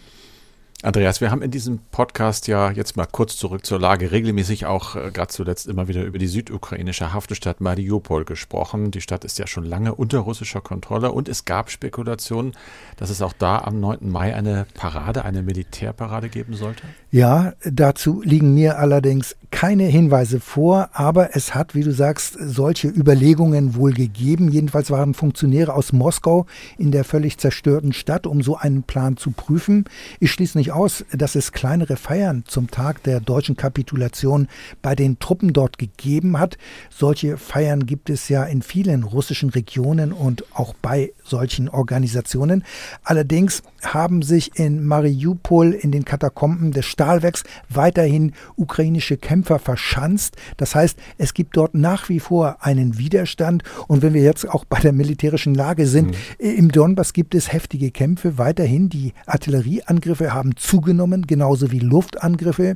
Andreas, 0.82 1.20
wir 1.20 1.30
haben 1.30 1.42
in 1.42 1.52
diesem 1.52 1.80
Podcast 1.92 2.48
ja 2.48 2.72
jetzt 2.72 2.96
mal 2.96 3.06
kurz 3.06 3.36
zurück 3.36 3.66
zur 3.66 3.82
Lage 3.82 4.14
regelmäßig 4.14 4.66
auch 4.66 4.96
äh, 4.96 5.12
gerade 5.12 5.28
zuletzt 5.28 5.68
immer 5.68 5.90
wieder 5.90 6.06
über 6.06 6.20
die 6.20 6.28
südukrainische 6.28 7.12
Hafenstadt 7.12 7.60
Mariupol 7.60 8.24
gesprochen. 8.24 8.90
Die 8.90 9.02
Stadt 9.02 9.26
ist 9.26 9.38
ja 9.40 9.46
schon 9.46 9.66
lange 9.66 9.94
unter 9.94 10.20
russischer 10.20 10.62
Kontrolle 10.62 11.12
und 11.12 11.28
es 11.28 11.44
gab 11.44 11.70
Spekulationen, 11.70 12.54
dass 12.96 13.10
es 13.10 13.22
auch 13.22 13.34
da 13.34 13.58
am 13.60 13.82
9. 13.82 14.10
Mai 14.10 14.34
eine 14.34 14.68
Parade, 14.74 15.26
eine 15.26 15.42
Militärparade 15.44 16.30
geben 16.30 16.54
sollte. 16.54 16.84
Ja, 17.12 17.54
dazu 17.64 18.22
liegen 18.24 18.54
mir 18.54 18.78
allerdings 18.78 19.36
keine 19.50 19.86
Hinweise 19.86 20.40
vor, 20.40 20.90
aber 20.94 21.36
es 21.36 21.56
hat, 21.56 21.74
wie 21.74 21.82
du 21.82 21.92
sagst, 21.92 22.38
solche 22.40 22.88
Überlegungen 22.88 23.76
wohl 23.76 23.94
gegeben. 23.94 24.50
Jedenfalls 24.50 24.92
waren 24.92 25.16
Funktionäre 25.16 25.74
aus 25.74 25.92
Moskau 25.92 26.46
in 26.78 26.92
der 26.92 27.04
völlig 27.04 27.40
zerstörten 27.40 27.94
Stadt, 27.94 28.28
um 28.28 28.44
so 28.44 28.58
einen 28.58 28.84
Plan 28.84 29.18
zu 29.18 29.32
prüfen. 29.32 29.86
Ich 30.20 30.32
schließe 30.32 30.56
nicht 30.56 30.72
aus, 30.72 31.04
dass 31.12 31.34
es 31.34 31.52
kleinere 31.52 31.96
Feiern 31.96 32.44
zum 32.46 32.70
Tag 32.70 33.02
der 33.02 33.22
deutschen 33.22 33.58
Kapitulation 33.58 34.48
bei 34.84 34.94
den 34.94 35.18
Truppen 35.18 35.52
dort 35.52 35.80
gegeben 35.80 36.38
hat. 36.38 36.60
Solche 36.92 37.38
Feiern 37.38 37.88
gibt 37.88 38.12
es 38.12 38.30
ja 38.30 38.44
in 38.44 38.62
vielen 38.62 39.02
russischen 39.02 39.50
Regionen 39.50 40.14
und 40.14 40.44
auch 40.54 40.76
bei 40.80 41.12
solchen 41.24 41.70
Organisationen. 41.70 42.64
Allerdings 43.04 43.64
haben 43.84 44.22
sich 44.22 44.60
in 44.60 44.86
Mariupol 44.86 45.74
in 45.74 45.92
den 45.92 46.06
Katakomben 46.06 46.72
des 46.72 46.86
Stahlwerks 47.00 47.44
weiterhin 47.70 48.34
ukrainische 48.58 49.16
Kämpfer 49.16 49.58
verschanzt. 49.58 50.36
Das 50.58 50.76
heißt, 50.76 51.00
es 51.18 51.34
gibt 51.34 51.56
dort 51.56 51.74
nach 51.74 52.10
wie 52.10 52.20
vor 52.20 52.58
einen 52.60 52.98
Widerstand. 52.98 53.64
Und 53.88 54.02
wenn 54.02 54.14
wir 54.14 54.22
jetzt 54.22 54.50
auch 54.50 54.66
bei 54.66 54.82
der 54.82 54.92
militärischen 54.92 55.56
Lage 55.56 55.88
sind, 55.88 56.08
mhm. 56.08 56.14
im 56.40 56.72
Donbass 56.74 57.14
gibt 57.14 57.36
es 57.36 57.54
heftige 57.54 57.92
Kämpfe 57.92 58.38
weiterhin. 58.38 58.90
Die 58.90 59.14
Artillerieangriffe 59.26 60.34
haben 60.34 60.58
zugenommen, 60.58 61.26
genauso 61.26 61.72
wie 61.72 61.80
Luftangriffe. 61.80 62.76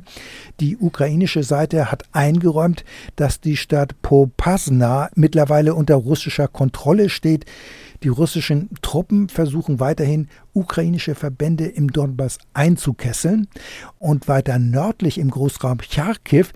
Die 0.58 0.78
ukrainische 0.78 1.42
Seite 1.42 1.92
hat 1.92 2.04
eingeräumt, 2.12 2.82
dass 3.16 3.42
die 3.42 3.58
Stadt 3.58 4.00
Popasna 4.00 5.10
mittlerweile 5.16 5.74
unter 5.74 5.96
russischer 5.96 6.48
Kontrolle 6.48 7.10
steht. 7.10 7.44
Die 8.04 8.10
russischen 8.10 8.68
Truppen 8.82 9.30
versuchen 9.30 9.80
weiterhin, 9.80 10.28
ukrainische 10.52 11.14
Verbände 11.14 11.64
im 11.64 11.90
Donbass 11.90 12.36
einzukesseln. 12.52 13.48
Und 13.98 14.28
weiter 14.28 14.58
nördlich 14.58 15.16
im 15.16 15.30
Großraum 15.30 15.78
Charkiw 15.80 16.48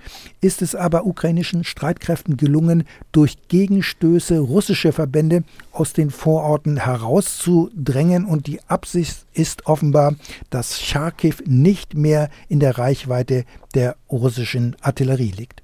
ist 0.42 0.60
es 0.60 0.74
aber 0.74 1.06
ukrainischen 1.06 1.64
Streitkräften 1.64 2.36
gelungen, 2.36 2.84
durch 3.12 3.38
Gegenstöße 3.48 4.38
russische 4.40 4.92
Verbände 4.92 5.42
aus 5.72 5.94
den 5.94 6.10
Vororten 6.10 6.84
herauszudrängen. 6.84 8.26
Und 8.26 8.46
die 8.46 8.60
Absicht 8.68 9.24
ist 9.32 9.64
offenbar, 9.66 10.16
dass 10.50 10.82
Charkiw 10.82 11.36
nicht 11.46 11.94
mehr 11.94 12.28
in 12.50 12.60
der 12.60 12.76
Reichweite 12.76 13.46
der 13.74 13.96
russischen 14.10 14.76
Artillerie 14.82 15.32
liegt. 15.34 15.62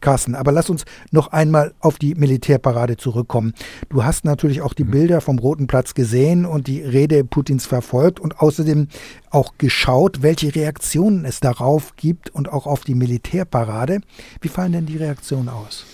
Carsten, 0.00 0.34
aber 0.34 0.52
lass 0.52 0.70
uns 0.70 0.84
noch 1.10 1.28
einmal 1.28 1.74
auf 1.80 1.98
die 1.98 2.14
Militärparade 2.14 2.96
zurückkommen. 2.96 3.54
Du 3.88 4.04
hast 4.04 4.24
natürlich 4.24 4.62
auch 4.62 4.74
die 4.74 4.84
mhm. 4.84 4.90
Bilder 4.90 5.20
vom 5.20 5.38
Roten 5.38 5.66
Platz 5.66 5.94
gesehen 5.94 6.44
und 6.44 6.66
die 6.66 6.80
Rede 6.82 7.24
Putins 7.24 7.66
verfolgt 7.66 8.20
und 8.20 8.40
außerdem 8.40 8.88
auch 9.30 9.54
geschaut, 9.58 10.22
welche 10.22 10.54
Reaktionen 10.54 11.24
es 11.24 11.40
darauf 11.40 11.96
gibt 11.96 12.30
und 12.30 12.52
auch 12.52 12.66
auf 12.66 12.82
die 12.82 12.94
Militärparade. 12.94 14.00
Wie 14.40 14.48
fallen 14.48 14.72
denn 14.72 14.86
die 14.86 14.96
Reaktionen 14.96 15.48
aus? 15.48 15.84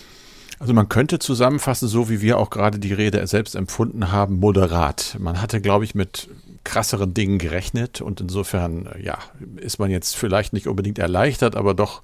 Also 0.59 0.73
man 0.73 0.88
könnte 0.88 1.19
zusammenfassen, 1.19 1.87
so 1.87 2.09
wie 2.09 2.23
wir 2.23 2.38
auch 2.38 2.49
gerade 2.49 2.78
die 2.78 2.95
Rede 2.95 3.26
selbst 3.26 3.55
empfunden 3.55 4.11
haben, 4.11 4.38
moderat. 4.38 5.16
Man 5.19 5.43
hatte, 5.43 5.61
glaube 5.61 5.85
ich, 5.85 5.95
mit 5.95 6.28
krasseren 6.64 7.12
Dingen 7.14 7.38
gerechnet 7.38 8.00
und 8.00 8.21
insofern, 8.21 8.88
ja, 9.02 9.19
ist 9.57 9.78
man 9.78 9.90
jetzt 9.90 10.16
vielleicht 10.16 10.52
nicht 10.52 10.66
unbedingt 10.66 10.99
erleichtert, 10.99 11.57
aber 11.57 11.75
doch 11.75 12.02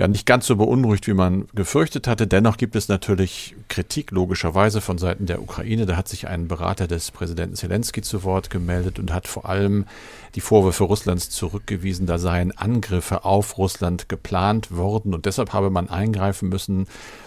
ja 0.00 0.08
nicht 0.08 0.24
ganz 0.24 0.46
so 0.46 0.56
beunruhigt, 0.56 1.06
wie 1.08 1.12
man 1.12 1.46
gefürchtet 1.54 2.06
hatte. 2.06 2.26
Dennoch 2.26 2.56
gibt 2.56 2.74
es 2.74 2.88
natürlich 2.88 3.54
Kritik 3.68 4.12
logischerweise 4.12 4.80
von 4.80 4.96
Seiten 4.96 5.26
der 5.26 5.42
Ukraine. 5.42 5.84
Da 5.84 5.94
hat 5.94 6.08
sich 6.08 6.26
ein 6.26 6.48
Berater 6.48 6.86
des 6.86 7.10
Präsidenten 7.10 7.54
Zelensky 7.54 8.00
zu 8.00 8.24
Wort 8.24 8.48
gemeldet 8.48 8.98
und 8.98 9.12
hat 9.12 9.28
vor 9.28 9.46
allem 9.46 9.84
die 10.36 10.40
Vorwürfe 10.40 10.84
Russlands 10.84 11.28
zurückgewiesen, 11.28 12.06
da 12.06 12.16
seien 12.16 12.56
Angriffe 12.56 13.26
auf 13.26 13.58
Russland 13.58 14.08
geplant 14.08 14.74
worden 14.74 15.12
und 15.12 15.26
deshalb 15.26 15.52
habe 15.52 15.68
man 15.68 15.90
eingreifen 15.90 16.48
müssen. 16.48 16.86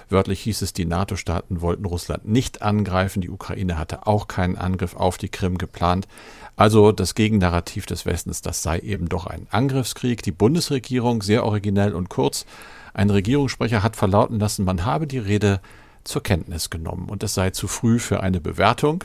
Wörtlich 0.10 0.40
hieß 0.42 0.64
es, 0.64 0.74
die 0.74 0.86
NATO-Staaten 0.86 1.62
wollten 1.62 1.86
Russland 1.86 2.28
nicht 2.28 2.64
angreifen. 2.64 3.22
Die 3.22 3.30
Ukraine 3.30 3.78
hatte 3.78 4.08
auch 4.08 4.28
keinen 4.28 4.58
Angriff 4.58 4.96
auf 4.96 5.20
die 5.20 5.30
Krim 5.30 5.60
geplant. 5.60 6.08
Also 6.56 6.92
das 6.92 7.16
Gegennarrativ 7.16 7.86
des 7.86 8.06
Westens, 8.06 8.42
das 8.42 8.62
sei 8.62 8.80
eben 8.80 9.10
doch 9.10 9.26
ein 9.26 9.48
Angriffskrieg. 9.50 10.22
Die 10.22 10.32
Bundesregierung, 10.32 11.22
sehr 11.22 11.46
originell 11.46 11.94
und 11.94 12.10
kurz, 12.10 12.46
ein 12.94 13.10
Regierungssprecher 13.10 13.82
hat 13.82 13.96
verlauten 13.96 14.40
lassen, 14.40 14.66
man 14.66 14.86
habe 14.86 15.08
die 15.08 15.18
Rede 15.18 15.62
zur 16.04 16.22
Kenntnis 16.22 16.70
genommen 16.70 17.10
und 17.10 17.24
es 17.24 17.34
sei 17.34 17.50
zu 17.50 17.68
früh 17.68 17.98
für 17.98 18.22
eine 18.22 18.40
Bewertung. 18.40 19.04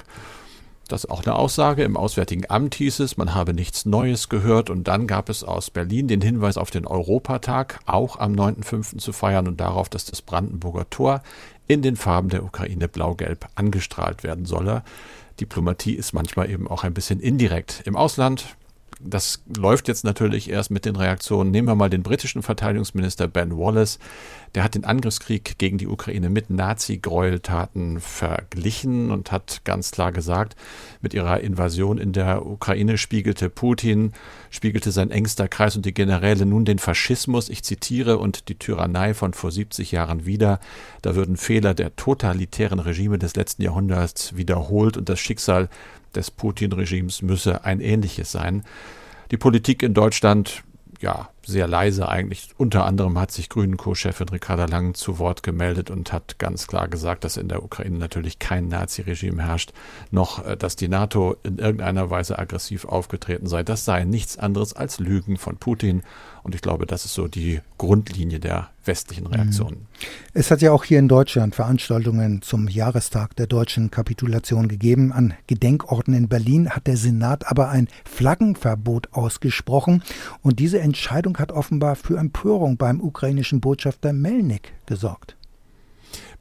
Das 0.88 1.04
ist 1.04 1.10
auch 1.10 1.22
eine 1.22 1.34
Aussage. 1.34 1.84
Im 1.84 1.98
Auswärtigen 1.98 2.48
Amt 2.48 2.74
hieß 2.74 3.00
es, 3.00 3.18
man 3.18 3.34
habe 3.34 3.52
nichts 3.52 3.84
Neues 3.84 4.30
gehört. 4.30 4.70
Und 4.70 4.88
dann 4.88 5.06
gab 5.06 5.28
es 5.28 5.44
aus 5.44 5.70
Berlin 5.70 6.08
den 6.08 6.22
Hinweis 6.22 6.56
auf 6.56 6.70
den 6.70 6.86
Europatag, 6.86 7.80
auch 7.84 8.18
am 8.18 8.32
9.5. 8.32 8.96
zu 8.96 9.12
feiern 9.12 9.46
und 9.48 9.60
darauf, 9.60 9.90
dass 9.90 10.06
das 10.06 10.22
Brandenburger 10.22 10.88
Tor 10.88 11.22
in 11.66 11.82
den 11.82 11.96
Farben 11.96 12.30
der 12.30 12.42
Ukraine 12.42 12.88
blau-gelb 12.88 13.48
angestrahlt 13.54 14.22
werden 14.22 14.46
solle. 14.46 14.82
Diplomatie 15.40 15.94
ist 15.94 16.12
manchmal 16.12 16.50
eben 16.50 16.68
auch 16.68 16.84
ein 16.84 16.94
bisschen 16.94 17.20
indirekt. 17.20 17.82
Im 17.84 17.96
Ausland, 17.96 18.56
das 19.00 19.42
läuft 19.56 19.86
jetzt 19.86 20.04
natürlich 20.04 20.50
erst 20.50 20.70
mit 20.70 20.84
den 20.84 20.96
Reaktionen. 20.96 21.50
Nehmen 21.50 21.68
wir 21.68 21.74
mal 21.74 21.90
den 21.90 22.02
britischen 22.02 22.42
Verteidigungsminister 22.42 23.28
Ben 23.28 23.56
Wallace. 23.56 23.98
Der 24.54 24.64
hat 24.64 24.74
den 24.74 24.84
Angriffskrieg 24.84 25.58
gegen 25.58 25.78
die 25.78 25.86
Ukraine 25.86 26.30
mit 26.30 26.50
Nazi-Gräueltaten 26.50 28.00
verglichen 28.00 29.10
und 29.10 29.30
hat 29.30 29.60
ganz 29.64 29.90
klar 29.90 30.10
gesagt, 30.10 30.56
mit 31.00 31.14
ihrer 31.14 31.40
Invasion 31.40 31.98
in 31.98 32.12
der 32.12 32.44
Ukraine 32.44 32.98
spiegelte 32.98 33.50
Putin, 33.50 34.12
spiegelte 34.50 34.90
sein 34.90 35.10
engster 35.10 35.48
Kreis 35.48 35.76
und 35.76 35.86
die 35.86 35.94
Generäle 35.94 36.46
nun 36.46 36.64
den 36.64 36.78
Faschismus, 36.78 37.50
ich 37.50 37.62
zitiere, 37.62 38.18
und 38.18 38.48
die 38.48 38.58
Tyrannei 38.58 39.14
von 39.14 39.34
vor 39.34 39.52
70 39.52 39.92
Jahren 39.92 40.26
wieder. 40.26 40.60
Da 41.02 41.14
würden 41.14 41.36
Fehler 41.36 41.74
der 41.74 41.94
totalitären 41.94 42.80
Regime 42.80 43.18
des 43.18 43.36
letzten 43.36 43.62
Jahrhunderts 43.62 44.36
wiederholt 44.36 44.96
und 44.96 45.08
das 45.08 45.20
Schicksal 45.20 45.68
des 46.14 46.30
Putin-Regimes 46.30 47.22
müsse 47.22 47.64
ein 47.64 47.80
ähnliches 47.80 48.32
sein. 48.32 48.64
Die 49.30 49.36
Politik 49.36 49.82
in 49.82 49.94
Deutschland, 49.94 50.62
ja, 51.00 51.28
sehr 51.48 51.66
leise 51.66 52.08
eigentlich. 52.08 52.50
Unter 52.58 52.84
anderem 52.84 53.18
hat 53.18 53.32
sich 53.32 53.48
Grünen 53.48 53.78
Co-Chefin 53.78 54.28
Ricarda 54.28 54.66
Lang 54.66 54.94
zu 54.94 55.18
Wort 55.18 55.42
gemeldet 55.42 55.90
und 55.90 56.12
hat 56.12 56.38
ganz 56.38 56.66
klar 56.66 56.88
gesagt, 56.88 57.24
dass 57.24 57.38
in 57.38 57.48
der 57.48 57.64
Ukraine 57.64 57.98
natürlich 57.98 58.38
kein 58.38 58.68
Nazi-Regime 58.68 59.42
herrscht, 59.42 59.72
noch 60.10 60.44
äh, 60.44 60.56
dass 60.56 60.76
die 60.76 60.88
NATO 60.88 61.36
in 61.42 61.58
irgendeiner 61.58 62.10
Weise 62.10 62.38
aggressiv 62.38 62.84
aufgetreten 62.84 63.46
sei. 63.46 63.62
Das 63.62 63.84
sei 63.84 64.04
nichts 64.04 64.38
anderes 64.38 64.74
als 64.74 65.00
Lügen 65.00 65.38
von 65.38 65.56
Putin. 65.56 66.02
Und 66.42 66.54
ich 66.54 66.62
glaube, 66.62 66.86
das 66.86 67.04
ist 67.04 67.14
so 67.14 67.28
die 67.28 67.60
Grundlinie 67.76 68.40
der 68.40 68.70
westlichen 68.84 69.24
mhm. 69.24 69.34
Reaktionen. 69.34 69.86
Es 70.32 70.50
hat 70.50 70.62
ja 70.62 70.72
auch 70.72 70.82
hier 70.84 70.98
in 70.98 71.08
Deutschland 71.08 71.54
Veranstaltungen 71.54 72.42
zum 72.42 72.68
Jahrestag 72.68 73.36
der 73.36 73.46
deutschen 73.46 73.90
Kapitulation 73.90 74.66
gegeben. 74.66 75.12
An 75.12 75.34
Gedenkorten 75.46 76.14
in 76.14 76.28
Berlin 76.28 76.70
hat 76.70 76.86
der 76.86 76.96
Senat 76.96 77.50
aber 77.50 77.68
ein 77.68 77.88
Flaggenverbot 78.04 79.12
ausgesprochen. 79.12 80.02
Und 80.42 80.58
diese 80.58 80.80
Hat 81.38 81.52
offenbar 81.52 81.94
für 81.94 82.18
Empörung 82.18 82.76
beim 82.76 83.00
ukrainischen 83.00 83.60
Botschafter 83.60 84.12
Melnik 84.12 84.72
gesorgt. 84.86 85.36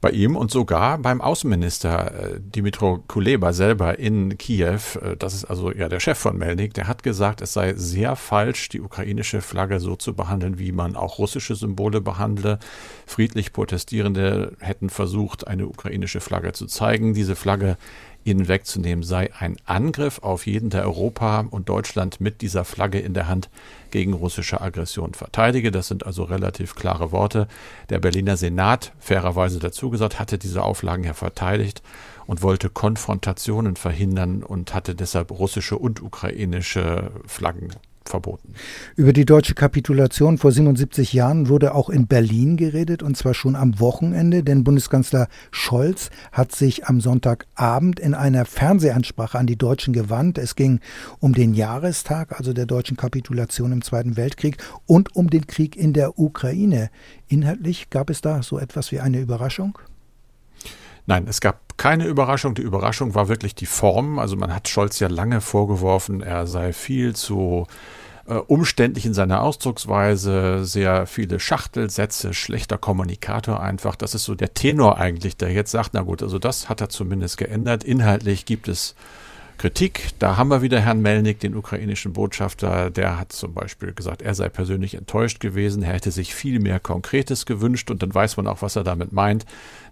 bei 0.00 0.10
ihm 0.10 0.36
und 0.36 0.50
sogar 0.50 0.98
beim 0.98 1.20
Außenminister 1.20 2.34
äh, 2.34 2.40
Dimitro 2.40 3.02
Kuleba 3.08 3.52
selber 3.52 3.98
in 3.98 4.38
Kiew, 4.38 4.80
äh, 5.02 5.16
das 5.16 5.34
ist 5.34 5.44
also 5.44 5.72
ja 5.72 5.88
der 5.88 5.98
Chef 6.00 6.18
von 6.18 6.38
Melnik, 6.38 6.74
der 6.74 6.86
hat 6.86 7.02
gesagt, 7.02 7.40
es 7.40 7.52
sei 7.52 7.74
sehr 7.74 8.14
falsch, 8.14 8.68
die 8.68 8.80
ukrainische 8.80 9.40
Flagge 9.40 9.80
so 9.80 9.96
zu 9.96 10.14
behandeln, 10.14 10.58
wie 10.58 10.72
man 10.72 10.94
auch 10.94 11.18
russische 11.18 11.56
Symbole 11.56 12.00
behandle. 12.00 12.58
Friedlich 13.06 13.52
Protestierende 13.52 14.56
hätten 14.60 14.88
versucht, 14.88 15.48
eine 15.48 15.66
ukrainische 15.66 16.20
Flagge 16.20 16.52
zu 16.52 16.66
zeigen. 16.66 17.14
Diese 17.14 17.34
Flagge 17.34 17.76
ihnen 18.24 18.48
wegzunehmen, 18.48 19.02
sei 19.02 19.30
ein 19.38 19.56
Angriff 19.64 20.20
auf 20.22 20.46
jeden, 20.46 20.70
der 20.70 20.82
Europa 20.84 21.46
und 21.50 21.68
Deutschland 21.68 22.20
mit 22.20 22.42
dieser 22.42 22.64
Flagge 22.64 22.98
in 23.00 23.14
der 23.14 23.28
Hand 23.28 23.48
gegen 23.90 24.12
russische 24.12 24.60
Aggression 24.60 25.14
verteidige. 25.14 25.70
Das 25.70 25.88
sind 25.88 26.04
also 26.04 26.24
relativ 26.24 26.74
klare 26.74 27.10
Worte. 27.10 27.48
Der 27.88 27.98
Berliner 27.98 28.36
Senat, 28.36 28.92
fairerweise 28.98 29.58
dazu 29.58 29.90
gesagt, 29.90 30.18
hatte 30.18 30.38
diese 30.38 30.62
Auflagen 30.62 31.04
ja 31.04 31.14
verteidigt 31.14 31.82
und 32.26 32.42
wollte 32.42 32.68
Konfrontationen 32.68 33.76
verhindern 33.76 34.42
und 34.42 34.74
hatte 34.74 34.94
deshalb 34.94 35.30
russische 35.30 35.78
und 35.78 36.02
ukrainische 36.02 37.10
Flaggen 37.26 37.70
verboten. 38.08 38.54
Über 38.96 39.12
die 39.12 39.24
deutsche 39.24 39.54
Kapitulation 39.54 40.38
vor 40.38 40.52
77 40.52 41.12
Jahren 41.12 41.48
wurde 41.48 41.74
auch 41.74 41.90
in 41.90 42.06
Berlin 42.06 42.56
geredet, 42.56 43.02
und 43.02 43.16
zwar 43.16 43.34
schon 43.34 43.56
am 43.56 43.78
Wochenende, 43.80 44.42
denn 44.42 44.64
Bundeskanzler 44.64 45.28
Scholz 45.50 46.10
hat 46.32 46.52
sich 46.52 46.86
am 46.86 47.00
Sonntagabend 47.00 48.00
in 48.00 48.14
einer 48.14 48.44
Fernsehansprache 48.44 49.38
an 49.38 49.46
die 49.46 49.56
Deutschen 49.56 49.92
gewandt. 49.92 50.38
Es 50.38 50.56
ging 50.56 50.80
um 51.20 51.34
den 51.34 51.54
Jahrestag, 51.54 52.38
also 52.38 52.52
der 52.52 52.66
deutschen 52.66 52.96
Kapitulation 52.96 53.72
im 53.72 53.82
Zweiten 53.82 54.16
Weltkrieg, 54.16 54.56
und 54.86 55.14
um 55.14 55.30
den 55.30 55.46
Krieg 55.46 55.76
in 55.76 55.92
der 55.92 56.18
Ukraine. 56.18 56.90
Inhaltlich 57.28 57.90
gab 57.90 58.10
es 58.10 58.20
da 58.20 58.42
so 58.42 58.58
etwas 58.58 58.90
wie 58.92 59.00
eine 59.00 59.20
Überraschung? 59.20 59.78
Nein, 61.06 61.26
es 61.26 61.40
gab 61.40 61.67
keine 61.78 62.06
Überraschung. 62.06 62.54
Die 62.54 62.62
Überraschung 62.62 63.14
war 63.14 63.28
wirklich 63.28 63.54
die 63.54 63.66
Form. 63.66 64.18
Also 64.18 64.36
man 64.36 64.54
hat 64.54 64.68
Scholz 64.68 64.98
ja 65.00 65.08
lange 65.08 65.40
vorgeworfen, 65.40 66.20
er 66.20 66.46
sei 66.46 66.74
viel 66.74 67.16
zu 67.16 67.66
äh, 68.26 68.34
umständlich 68.34 69.06
in 69.06 69.14
seiner 69.14 69.42
Ausdrucksweise, 69.42 70.64
sehr 70.64 71.06
viele 71.06 71.40
Schachtelsätze, 71.40 72.34
schlechter 72.34 72.76
Kommunikator 72.76 73.60
einfach. 73.60 73.96
Das 73.96 74.14
ist 74.14 74.24
so 74.24 74.34
der 74.34 74.52
Tenor 74.52 74.98
eigentlich, 74.98 75.36
der 75.38 75.50
jetzt 75.52 75.70
sagt, 75.70 75.94
na 75.94 76.02
gut, 76.02 76.22
also 76.22 76.38
das 76.38 76.68
hat 76.68 76.82
er 76.82 76.90
zumindest 76.90 77.38
geändert. 77.38 77.84
Inhaltlich 77.84 78.44
gibt 78.44 78.68
es 78.68 78.94
Kritik. 79.58 80.10
Da 80.20 80.36
haben 80.36 80.48
wir 80.48 80.62
wieder 80.62 80.80
Herrn 80.80 81.02
Melnik, 81.02 81.40
den 81.40 81.56
ukrainischen 81.56 82.12
Botschafter. 82.12 82.90
Der 82.90 83.18
hat 83.18 83.32
zum 83.32 83.52
Beispiel 83.52 83.92
gesagt, 83.92 84.22
er 84.22 84.34
sei 84.34 84.48
persönlich 84.48 84.94
enttäuscht 84.94 85.40
gewesen. 85.40 85.82
Er 85.82 85.92
hätte 85.92 86.12
sich 86.12 86.34
viel 86.34 86.60
mehr 86.60 86.78
Konkretes 86.78 87.44
gewünscht 87.44 87.90
und 87.90 88.02
dann 88.02 88.14
weiß 88.14 88.36
man 88.36 88.46
auch, 88.46 88.62
was 88.62 88.76
er 88.76 88.84
damit 88.84 89.12
meint. 89.12 89.44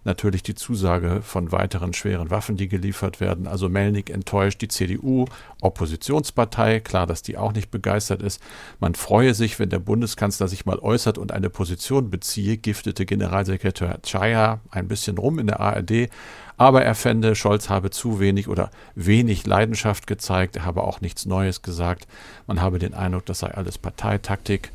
Natürlich 0.05 0.45
die 0.45 0.55
Zusage 0.55 1.21
von 1.21 1.51
weiteren 1.51 1.93
schweren 1.93 2.31
Waffen, 2.31 2.57
die 2.57 2.69
geliefert 2.69 3.21
werden. 3.21 3.49
Also 3.49 3.69
Melnik 3.69 4.09
enttäuscht, 4.09 4.63
die 4.63 4.69
CDU, 4.69 5.25
Oppositionspartei. 5.61 6.79
Klar, 6.79 7.09
dass 7.09 7.23
die 7.23 7.37
auch 7.37 7.53
nicht 7.53 7.73
begeistert 7.73 8.23
ist. 8.23 8.41
Man 8.79 8.95
freue 8.95 9.35
sich, 9.35 9.59
wenn 9.59 9.69
der 9.69 9.81
Bundeskanzler 9.81 10.47
sich 10.47 10.65
mal 10.65 10.79
äußert 10.79 11.19
und 11.19 11.33
eine 11.33 11.51
Position 11.51 12.09
beziehe, 12.09 12.57
giftete 12.57 13.05
Generalsekretär 13.05 13.99
Chaya 14.03 14.61
ein 14.71 14.87
bisschen 14.87 15.19
rum 15.19 15.41
in 15.41 15.49
der 15.49 15.59
ARD. 15.59 16.09
Aber 16.57 16.83
er 16.83 16.95
fände, 16.95 17.35
Scholz 17.35 17.69
habe 17.69 17.91
zu 17.91 18.19
wenig 18.19 18.49
oder 18.49 18.71
wenig 18.95 19.47
Leidenschaft 19.47 20.07
gezeigt. 20.07 20.57
Er 20.57 20.65
habe 20.65 20.83
auch 20.83 21.01
nichts 21.01 21.27
Neues 21.27 21.63
gesagt. 21.63 22.07
Man 22.47 22.61
habe 22.63 22.79
den 22.79 22.95
Eindruck, 22.95 23.27
das 23.27 23.41
sei 23.41 23.53
alles 23.53 23.79
Parteitaktik. 23.79 24.71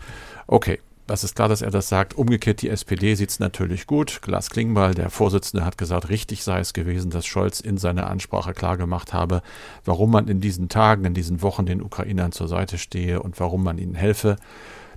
Okay, 0.47 0.79
das 1.07 1.23
ist 1.23 1.35
klar, 1.35 1.50
dass 1.50 1.61
er 1.61 1.71
das 1.71 1.89
sagt. 1.89 2.13
Umgekehrt, 2.13 2.61
die 2.61 2.69
SPD 2.69 3.15
sieht 3.15 3.31
es 3.31 3.39
natürlich 3.39 3.88
gut. 3.88 4.21
Glas 4.21 4.50
Klingbeil, 4.50 4.93
der 4.93 5.09
Vorsitzende, 5.09 5.65
hat 5.65 5.77
gesagt, 5.77 6.09
richtig 6.09 6.43
sei 6.43 6.59
es 6.59 6.73
gewesen, 6.73 7.11
dass 7.11 7.25
Scholz 7.25 7.59
in 7.59 7.77
seiner 7.77 8.09
Ansprache 8.09 8.53
klargemacht 8.53 9.11
habe, 9.11 9.41
warum 9.83 10.11
man 10.11 10.27
in 10.27 10.39
diesen 10.39 10.69
Tagen, 10.69 11.03
in 11.03 11.13
diesen 11.13 11.41
Wochen 11.41 11.65
den 11.65 11.81
Ukrainern 11.81 12.31
zur 12.31 12.47
Seite 12.47 12.77
stehe 12.77 13.21
und 13.21 13.39
warum 13.39 13.63
man 13.63 13.77
ihnen 13.77 13.95
helfe. 13.95 14.38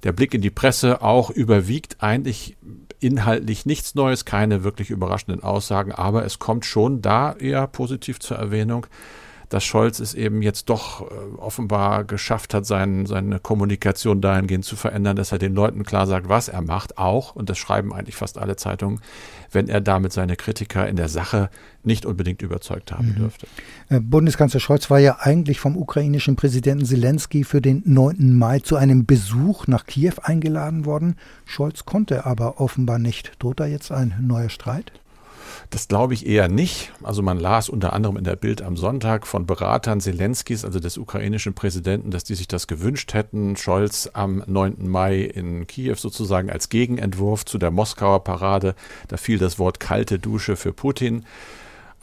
Der 0.05 0.13
Blick 0.13 0.35
in 0.35 0.43
die 0.43 0.51
Presse 0.51 1.03
auch 1.03 1.31
überwiegt 1.31 1.97
eigentlich 2.01 2.57
inhaltlich 3.01 3.67
nichts 3.67 3.95
Neues, 3.95 4.25
keine 4.25 4.65
wirklich 4.65 4.91
überraschenden 4.91 5.43
Aussagen, 5.43 5.93
aber 5.93 6.25
es 6.25 6.39
kommt 6.39 6.65
schon 6.65 7.03
da 7.03 7.33
eher 7.33 7.67
positiv 7.67 8.21
zur 8.21 8.37
Erwähnung, 8.37 8.87
dass 9.49 9.65
Scholz 9.65 10.01
es 10.01 10.15
eben 10.15 10.43
jetzt 10.43 10.69
doch 10.69 11.03
äh, 11.03 11.15
offenbar 11.39 12.05
geschafft 12.05 12.55
hat, 12.55 12.67
sein, 12.67 13.07
seine 13.07 13.39
Kommunikation 13.39 14.21
dahingehend 14.21 14.65
zu 14.65 14.77
verändern, 14.77 15.17
dass 15.17 15.33
er 15.33 15.39
den 15.39 15.55
Leuten 15.55 15.85
klar 15.85 16.07
sagt, 16.07 16.29
was 16.29 16.49
er 16.49 16.63
macht, 16.63 16.99
auch, 16.99 17.35
und 17.35 17.51
das 17.51 17.59
schreiben 17.59 17.93
eigentlich 17.93 18.17
fast 18.17 18.39
alle 18.39 18.57
Zeitungen, 18.57 19.01
wenn 19.53 19.69
er 19.69 19.81
damit 19.81 20.13
seine 20.13 20.37
Kritiker 20.37 20.89
in 20.89 20.97
der 20.97 21.09
Sache 21.09 21.51
nicht 21.83 22.07
unbedingt 22.07 22.43
überzeugt 22.43 22.93
haben 22.93 23.09
mhm. 23.09 23.17
dürfte. 23.17 23.47
Äh, 23.89 24.01
Bundeskanzler 24.01 24.61
Scholz 24.61 24.91
war 24.91 24.99
ja 24.99 25.19
eigentlich 25.21 25.61
vom 25.61 25.77
ukrainischen 25.77 26.37
Präsidenten 26.37 26.85
Zelensky 26.85 27.45
für 27.45 27.61
den 27.61 27.83
9. 27.85 28.37
Mai 28.37 28.61
zu 28.61 28.77
einem 28.77 29.07
Besuch 29.07 29.67
nach 29.67 29.87
Kiew 29.87 30.15
eingeladen 30.23 30.85
worden. 30.85 31.17
Scholz 31.45 31.85
konnte 31.85 32.27
aber 32.27 32.61
offenbar 32.61 32.99
nicht. 32.99 33.33
Droht 33.39 33.61
da 33.61 33.67
jetzt 33.67 33.93
ein 33.93 34.15
neuer 34.21 34.49
Streit? 34.49 34.93
Das 35.71 35.89
glaube 35.89 36.15
ich 36.15 36.27
eher 36.27 36.49
nicht. 36.49 36.93
Also 37.03 37.23
man 37.23 37.39
las 37.39 37.69
unter 37.69 37.93
anderem 37.93 38.17
in 38.17 38.25
der 38.25 38.37
Bild 38.37 38.63
am 38.63 38.77
Sonntag 38.77 39.27
von 39.27 39.47
Beratern 39.47 40.01
Zelenskis, 40.01 40.65
also 40.65 40.81
des 40.81 40.99
ukrainischen 40.99 41.55
Präsidenten, 41.55 42.11
dass 42.11 42.25
die 42.25 42.35
sich 42.35 42.49
das 42.49 42.67
gewünscht 42.67 43.15
hätten. 43.15 43.57
Scholz 43.57 44.11
am 44.13 44.43
9. 44.47 44.89
Mai 44.89 45.21
in 45.21 45.67
Kiew 45.67 45.97
sozusagen 45.97 46.51
als 46.51 46.69
Gegenentwurf 46.69 47.45
zu 47.45 47.59
der 47.59 47.71
Moskauer 47.71 48.25
Parade. 48.25 48.75
Da 49.09 49.17
fiel 49.17 49.39
das 49.39 49.59
Wort 49.59 49.81
kalte 49.81 50.19
Dusche 50.19 50.57
für 50.57 50.73
Putin. 50.73 51.25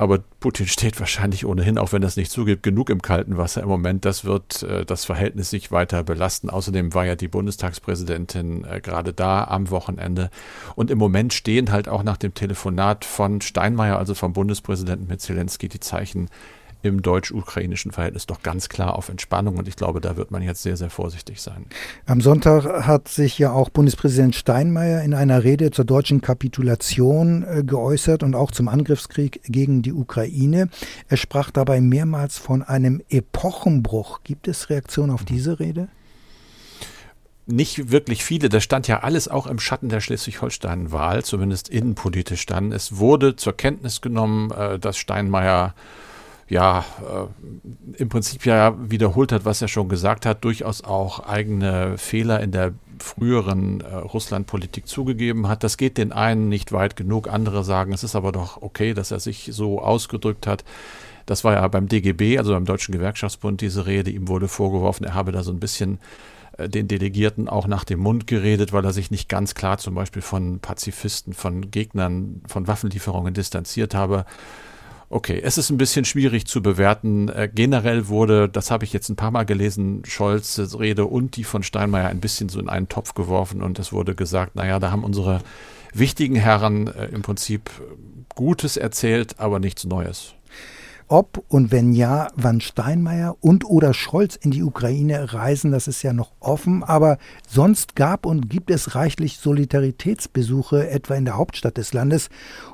Aber 0.02 0.18
Putin 0.40 0.66
steht 0.66 1.00
wahrscheinlich 1.00 1.46
ohnehin, 1.46 1.78
auch 1.78 1.92
wenn 1.94 2.02
es 2.02 2.16
nicht 2.16 2.32
zugibt, 2.32 2.64
genug 2.64 2.90
im 2.90 3.04
kalten 3.04 3.38
Wasser 3.38 3.62
im 3.62 3.68
Moment. 3.68 4.04
Das 4.04 4.26
wird 4.26 4.64
äh, 4.64 4.84
das 4.84 5.06
Verhältnis 5.06 5.52
nicht 5.52 5.72
weiter 5.72 6.04
belasten. 6.04 6.50
Außerdem 6.50 6.96
war 6.96 7.06
ja 7.06 7.16
die 7.16 7.28
Bundestagspräsidentin 7.28 8.66
äh, 8.66 8.82
gerade 8.82 9.14
da 9.14 9.44
am 9.44 9.70
Wochenende. 9.70 10.32
Und 10.76 10.90
im 10.90 10.98
Moment 10.98 11.36
stehen 11.36 11.72
halt 11.72 11.88
auch 11.88 12.02
nach 12.02 12.18
dem 12.18 12.34
Telefonat 12.34 13.06
von 13.06 13.42
Steinmeier, 13.42 14.00
also 14.00 14.16
vom 14.16 14.34
Bundespräsidenten 14.34 15.06
mit 15.06 15.22
Zelensky, 15.22 15.70
die 15.70 15.80
Zeichen 15.80 16.30
im 16.84 17.02
deutsch-ukrainischen 17.02 17.92
Verhältnis 17.92 18.26
doch 18.26 18.42
ganz 18.44 18.70
klar 18.70 18.96
auf 18.96 19.10
Entspannung 19.10 19.58
und 19.58 19.68
ich 19.68 19.76
glaube, 19.76 20.02
da 20.02 20.18
wird 20.18 20.32
man 20.32 20.42
jetzt 20.42 20.64
sehr, 20.64 20.78
sehr 20.78 20.90
vorsichtig 20.90 21.42
sein. 21.42 21.66
Am 22.06 22.22
Sonntag 22.22 22.86
hat 22.86 23.08
sich 23.08 23.38
ja 23.38 23.52
auch 23.52 23.70
Bundespräsident 23.70 24.36
Steinmeier 24.36 25.02
in 25.02 25.14
einer 25.14 25.44
Rede 25.44 25.72
zur 25.72 25.86
deutschen 25.86 26.22
Kapitulation 26.22 27.44
äh, 27.44 27.64
geäußert 27.64 28.24
und 28.24 28.36
auch 28.36 28.52
zum 28.52 28.68
Angriffskrieg 28.68 29.42
gegen 29.46 29.82
die 29.82 29.94
Ukraine. 29.94 30.70
Er 31.08 31.18
sprach 31.18 31.52
dabei 31.52 31.82
mehrmals 31.82 32.38
von 32.38 32.64
einem 32.64 33.02
Epochenbruch. 33.10 34.22
Gibt 34.24 34.48
es 34.48 34.70
Reaktionen 34.70 35.12
auf 35.12 35.24
diese 35.24 35.60
Rede? 35.60 35.88
nicht 37.52 37.92
wirklich 37.92 38.24
viele. 38.24 38.50
Das 38.50 38.64
stand 38.64 38.88
ja 38.88 39.02
alles 39.02 39.28
auch 39.28 39.48
im 39.48 39.60
Schatten 39.60 39.90
der 39.90 40.02
Schleswig-Holstein-Wahl, 40.02 41.24
zumindest 41.24 41.70
innenpolitisch 41.70 42.46
dann. 42.46 42.72
Es 42.72 42.98
wurde 42.98 43.36
zur 43.36 43.54
Kenntnis 43.54 44.02
genommen, 44.02 44.52
äh, 44.52 44.80
dass 44.80 44.98
Steinmeier 44.98 45.74
ja 46.52 46.84
äh, 47.00 48.02
im 48.02 48.10
Prinzip 48.10 48.46
ja 48.46 48.76
wiederholt 48.78 49.32
hat, 49.32 49.46
was 49.46 49.62
er 49.62 49.70
schon 49.70 49.88
gesagt 49.88 50.26
hat, 50.26 50.44
durchaus 50.44 50.84
auch 50.84 51.22
eigene 51.22 51.98
Fehler 51.98 52.42
in 52.42 52.52
der 52.52 52.74
früheren 53.00 53.80
äh, 53.82 53.96
Russlandpolitik 53.96 54.86
zugegeben 54.86 55.48
hat. 55.48 55.64
Das 55.64 55.78
geht 55.78 55.98
den 55.98 56.12
einen 56.12 56.50
nicht 56.50 56.74
weit 56.74 56.98
genug, 56.98 57.30
andere 57.30 57.64
sagen, 57.64 57.94
es 57.94 58.04
ist 58.04 58.16
aber 58.16 58.34
doch 58.34 58.62
okay, 58.62 58.94
dass 58.94 59.12
er 59.12 59.22
sich 59.22 59.50
so 59.54 59.82
ausgedrückt 59.82 60.46
hat. 60.46 60.66
Das 61.26 61.46
war 61.46 61.54
ja 61.54 61.66
beim 61.70 61.88
DGB, 61.88 62.38
also 62.38 62.52
beim 62.52 62.66
Deutschen 62.66 62.92
Gewerkschaftsbund, 62.92 63.62
diese 63.62 63.86
Rede. 63.86 64.12
Ihm 64.12 64.28
wurde 64.28 64.50
vorgeworfen, 64.50 65.06
er 65.06 65.14
habe 65.14 65.32
da 65.32 65.44
so 65.44 65.54
ein 65.54 65.60
bisschen 65.60 66.00
äh, 66.58 66.68
den 66.68 66.90
Delegierten 66.90 67.48
auch 67.48 67.66
nach 67.66 67.86
dem 67.86 68.02
Mund 68.02 68.28
geredet, 68.28 68.74
weil 68.74 68.84
er 68.84 68.92
sich 68.92 69.10
nicht 69.10 69.30
ganz 69.30 69.56
klar 69.56 69.78
zum 69.78 69.96
Beispiel 69.96 70.22
von 70.22 70.60
Pazifisten, 70.60 71.32
von 71.32 71.72
Gegnern 71.72 72.42
von 72.46 72.68
Waffenlieferungen 72.68 73.34
distanziert 73.34 73.96
habe. 73.96 74.26
Okay, 75.14 75.42
es 75.44 75.58
ist 75.58 75.70
ein 75.70 75.78
bisschen 75.78 76.06
schwierig 76.06 76.48
zu 76.48 76.62
bewerten. 76.62 77.28
Äh, 77.28 77.50
generell 77.54 78.08
wurde, 78.08 78.48
das 78.48 78.72
habe 78.72 78.86
ich 78.86 78.94
jetzt 78.94 79.10
ein 79.10 79.18
paar 79.18 79.30
Mal 79.30 79.44
gelesen, 79.44 80.04
Scholz' 80.06 80.80
Rede 80.80 81.06
und 81.06 81.36
die 81.36 81.44
von 81.44 81.64
Steinmeier 81.64 82.08
ein 82.08 82.22
bisschen 82.22 82.48
so 82.48 82.62
in 82.62 82.70
einen 82.70 82.88
Topf 82.88 83.14
geworfen 83.14 83.62
und 83.62 83.78
es 83.78 83.92
wurde 83.92 84.16
gesagt, 84.16 84.56
naja, 84.56 84.80
da 84.80 84.90
haben 84.90 85.04
unsere 85.04 85.42
wichtigen 85.94 86.38
Herren 86.38 86.88
äh, 86.88 87.08
im 87.08 87.24
Prinzip 87.24 87.70
Gutes 88.36 88.78
erzählt, 88.78 89.38
aber 89.38 89.60
nichts 89.60 89.84
Neues 89.84 90.34
ob 91.12 91.44
und 91.50 91.72
wenn 91.72 91.92
ja, 91.92 92.30
wann 92.36 92.62
Steinmeier 92.62 93.36
und 93.42 93.66
oder 93.66 93.94
Scholz 93.94 94.38
in 94.38 94.52
die 94.52 94.64
Ukraine 94.64 95.34
reisen, 95.34 95.72
das 95.72 95.90
ist 95.90 96.04
ja 96.04 96.14
noch 96.14 96.32
offen. 96.40 96.84
Aber 96.86 97.18
sonst 97.48 97.98
gab 97.98 98.26
und 98.26 98.50
gibt 98.50 98.72
es 98.72 98.96
reichlich 98.96 99.38
Solidaritätsbesuche, 99.38 100.90
etwa 100.90 101.16
in 101.16 101.26
der 101.26 101.36
Hauptstadt 101.36 101.76
des 101.76 101.92
Landes. 101.92 102.30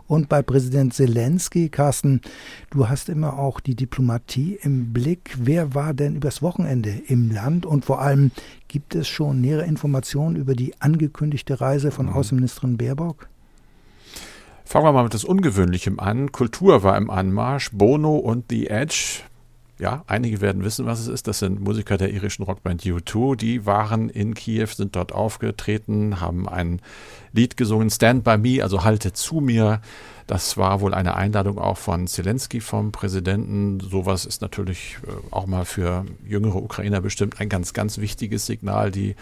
Und 0.05 0.29
bei 0.29 0.43
Präsident 0.43 0.93
Zelensky, 0.93 1.69
Carsten, 1.69 2.21
du 2.69 2.87
hast 2.87 3.09
immer 3.09 3.39
auch 3.39 3.59
die 3.59 3.75
Diplomatie 3.75 4.59
im 4.61 4.93
Blick. 4.93 5.35
Wer 5.39 5.73
war 5.73 5.95
denn 5.95 6.15
übers 6.15 6.43
Wochenende 6.43 6.91
im 7.07 7.31
Land? 7.31 7.65
Und 7.65 7.85
vor 7.85 8.01
allem, 8.01 8.31
gibt 8.67 8.93
es 8.93 9.07
schon 9.07 9.41
nähere 9.41 9.65
Informationen 9.65 10.35
über 10.35 10.53
die 10.53 10.79
angekündigte 10.79 11.59
Reise 11.59 11.89
von 11.89 12.05
mhm. 12.05 12.13
Außenministerin 12.13 12.77
Baerbock? 12.77 13.29
Fangen 14.67 14.83
wir 14.83 14.91
mal 14.91 15.03
mit 15.03 15.13
etwas 15.13 15.23
Ungewöhnlichem 15.23 15.97
an. 15.97 16.33
Kultur 16.33 16.83
war 16.83 16.97
im 16.97 17.09
Anmarsch. 17.09 17.69
Bono 17.71 18.17
und 18.17 18.47
The 18.49 18.67
Edge. 18.67 19.21
Ja, 19.79 20.03
einige 20.07 20.41
werden 20.41 20.65
wissen, 20.65 20.85
was 20.85 20.99
es 20.99 21.07
ist. 21.07 21.25
Das 21.27 21.39
sind 21.39 21.61
Musiker 21.61 21.95
der 21.95 22.11
irischen 22.11 22.43
Rockband 22.43 22.81
U2. 22.81 23.37
Die 23.37 23.65
waren 23.65 24.09
in 24.09 24.33
Kiew, 24.33 24.67
sind 24.67 24.97
dort 24.97 25.13
aufgetreten, 25.13 26.19
haben 26.19 26.49
ein 26.49 26.81
Lied 27.33 27.57
gesungen, 27.57 27.89
Stand 27.89 28.23
by 28.23 28.37
Me, 28.37 28.63
also 28.63 28.83
halte 28.83 29.13
zu 29.13 29.41
mir. 29.41 29.81
Das 30.27 30.57
war 30.57 30.81
wohl 30.81 30.93
eine 30.93 31.15
Einladung 31.15 31.57
auch 31.57 31.77
von 31.77 32.05
Zelensky 32.05 32.59
vom 32.59 32.91
Präsidenten. 32.91 33.79
Sowas 33.79 34.25
ist 34.25 34.41
natürlich 34.41 34.97
äh, 35.07 35.11
auch 35.31 35.45
mal 35.45 35.63
für 35.63 36.03
jüngere 36.27 36.57
Ukrainer 36.57 36.99
bestimmt 36.99 37.39
ein 37.39 37.47
ganz, 37.47 37.73
ganz 37.73 37.97
wichtiges 37.97 38.45
Signal, 38.45 38.91
die 38.91 39.15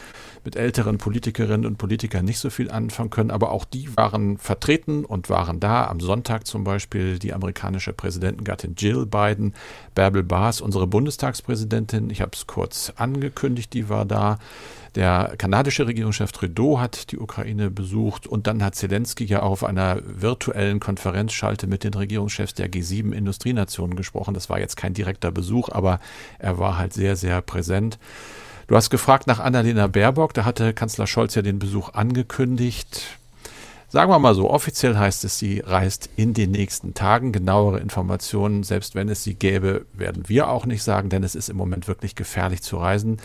mit 0.43 0.55
älteren 0.55 0.97
Politikerinnen 0.97 1.67
und 1.67 1.77
Politikern 1.77 2.25
nicht 2.25 2.39
so 2.39 2.49
viel 2.49 2.71
anfangen 2.71 3.11
können. 3.11 3.29
Aber 3.29 3.51
auch 3.51 3.65
die 3.65 3.95
waren 3.95 4.39
vertreten 4.39 5.05
und 5.05 5.29
waren 5.29 5.59
da. 5.59 5.85
Am 5.85 5.99
Sonntag 5.99 6.47
zum 6.47 6.63
Beispiel 6.63 7.19
die 7.19 7.33
amerikanische 7.33 7.93
Präsidentengattin 7.93 8.73
Jill 8.75 9.05
Biden, 9.05 9.53
Bärbel 9.93 10.23
Baas, 10.23 10.59
unsere 10.59 10.87
Bundestagspräsidentin. 10.87 12.09
Ich 12.09 12.21
habe 12.21 12.31
es 12.33 12.47
kurz 12.47 12.91
angekündigt, 12.95 13.73
die 13.73 13.89
war 13.89 14.05
da. 14.05 14.39
Der 14.95 15.35
kanadische 15.37 15.87
Regierungschef 15.87 16.31
Trudeau 16.31 16.79
hat 16.79 17.11
die 17.11 17.19
Ukraine 17.19 17.69
besucht 17.69 18.27
und 18.27 18.47
dann 18.47 18.63
hat 18.63 18.75
Zelensky 18.75 19.25
ja 19.25 19.41
auf 19.41 19.65
einer 19.65 19.99
virtuellen 20.05 20.79
Konferenzschalte 20.79 21.67
mit 21.67 21.83
den 21.83 21.93
Regierungschefs 21.93 22.53
der 22.53 22.71
G7 22.71 23.11
Industrienationen 23.11 23.97
gesprochen. 23.97 24.33
Das 24.33 24.49
war 24.49 24.57
jetzt 24.57 24.77
kein 24.77 24.93
direkter 24.93 25.31
Besuch, 25.31 25.67
aber 25.69 25.99
er 26.39 26.59
war 26.59 26.77
halt 26.77 26.93
sehr, 26.93 27.17
sehr 27.17 27.41
präsent. 27.41 27.99
Du 28.67 28.75
hast 28.77 28.89
gefragt 28.89 29.27
nach 29.27 29.39
Annalena 29.39 29.87
Baerbock, 29.87 30.33
da 30.33 30.45
hatte 30.45 30.73
Kanzler 30.73 31.07
Scholz 31.07 31.35
ja 31.35 31.41
den 31.41 31.59
Besuch 31.59 31.89
angekündigt. 31.93 33.19
Sagen 33.87 34.11
wir 34.11 34.17
mal 34.17 34.33
so, 34.33 34.49
offiziell 34.49 34.97
heißt 34.97 35.23
es, 35.25 35.37
sie 35.37 35.59
reist 35.59 36.09
in 36.15 36.33
den 36.33 36.51
nächsten 36.51 36.95
Tagen. 36.95 37.31
Genauere 37.31 37.79
Informationen, 37.79 38.63
selbst 38.63 38.95
wenn 38.95 39.09
es 39.09 39.23
sie 39.23 39.35
gäbe, 39.35 39.85
werden 39.93 40.27
wir 40.27 40.49
auch 40.49 40.65
nicht 40.65 40.81
sagen, 40.81 41.09
denn 41.09 41.23
es 41.23 41.35
ist 41.35 41.49
im 41.49 41.57
Moment 41.57 41.87
wirklich 41.87 42.15
gefährlich 42.15 42.63
zu 42.63 42.77
reisen. 42.77 43.17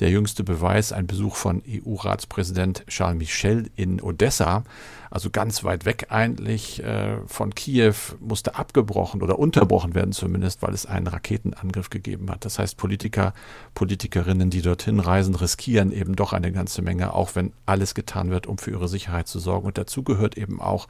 Der 0.00 0.10
jüngste 0.10 0.42
Beweis, 0.42 0.92
ein 0.92 1.06
Besuch 1.06 1.36
von 1.36 1.62
EU-Ratspräsident 1.68 2.84
Charles 2.88 3.18
Michel 3.18 3.70
in 3.76 4.00
Odessa, 4.02 4.64
also 5.10 5.30
ganz 5.30 5.64
weit 5.64 5.86
weg 5.86 6.06
eigentlich 6.10 6.82
äh, 6.82 7.16
von 7.26 7.54
Kiew, 7.54 7.94
musste 8.20 8.56
abgebrochen 8.56 9.22
oder 9.22 9.38
unterbrochen 9.38 9.94
werden 9.94 10.12
zumindest, 10.12 10.62
weil 10.62 10.74
es 10.74 10.84
einen 10.84 11.06
Raketenangriff 11.06 11.88
gegeben 11.90 12.30
hat. 12.30 12.44
Das 12.44 12.58
heißt, 12.58 12.76
Politiker, 12.76 13.32
Politikerinnen, 13.74 14.50
die 14.50 14.62
dorthin 14.62 15.00
reisen, 15.00 15.34
riskieren 15.34 15.92
eben 15.92 16.14
doch 16.14 16.32
eine 16.32 16.52
ganze 16.52 16.82
Menge, 16.82 17.14
auch 17.14 17.34
wenn 17.34 17.52
alles 17.64 17.94
getan 17.94 18.30
wird, 18.30 18.46
um 18.46 18.58
für 18.58 18.70
ihre 18.72 18.88
Sicherheit 18.88 19.28
zu 19.28 19.38
sorgen. 19.38 19.66
Und 19.66 19.78
dazu 19.78 20.02
gehört 20.08 20.36
eben 20.36 20.60
auch, 20.60 20.88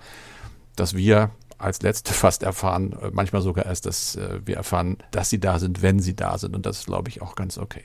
dass 0.76 0.96
wir 0.96 1.30
als 1.58 1.82
Letzte 1.82 2.12
fast 2.14 2.42
erfahren, 2.42 2.94
äh, 3.02 3.10
manchmal 3.12 3.42
sogar 3.42 3.66
erst, 3.66 3.84
dass 3.84 4.16
äh, 4.16 4.40
wir 4.44 4.56
erfahren, 4.56 4.96
dass 5.10 5.28
sie 5.28 5.40
da 5.40 5.58
sind, 5.58 5.82
wenn 5.82 6.00
sie 6.00 6.16
da 6.16 6.38
sind. 6.38 6.56
Und 6.56 6.64
das 6.64 6.78
ist, 6.78 6.86
glaube 6.86 7.10
ich, 7.10 7.20
auch 7.20 7.34
ganz 7.34 7.58
okay. 7.58 7.82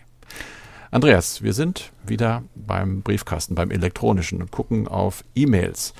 Andreas, 0.91 1.41
wir 1.41 1.53
sind 1.53 1.91
wieder 2.05 2.43
beim 2.53 3.01
Briefkasten, 3.01 3.55
beim 3.55 3.71
elektronischen 3.71 4.41
und 4.41 4.51
gucken 4.51 4.87
auf 4.87 5.23
E-Mails. 5.35 5.93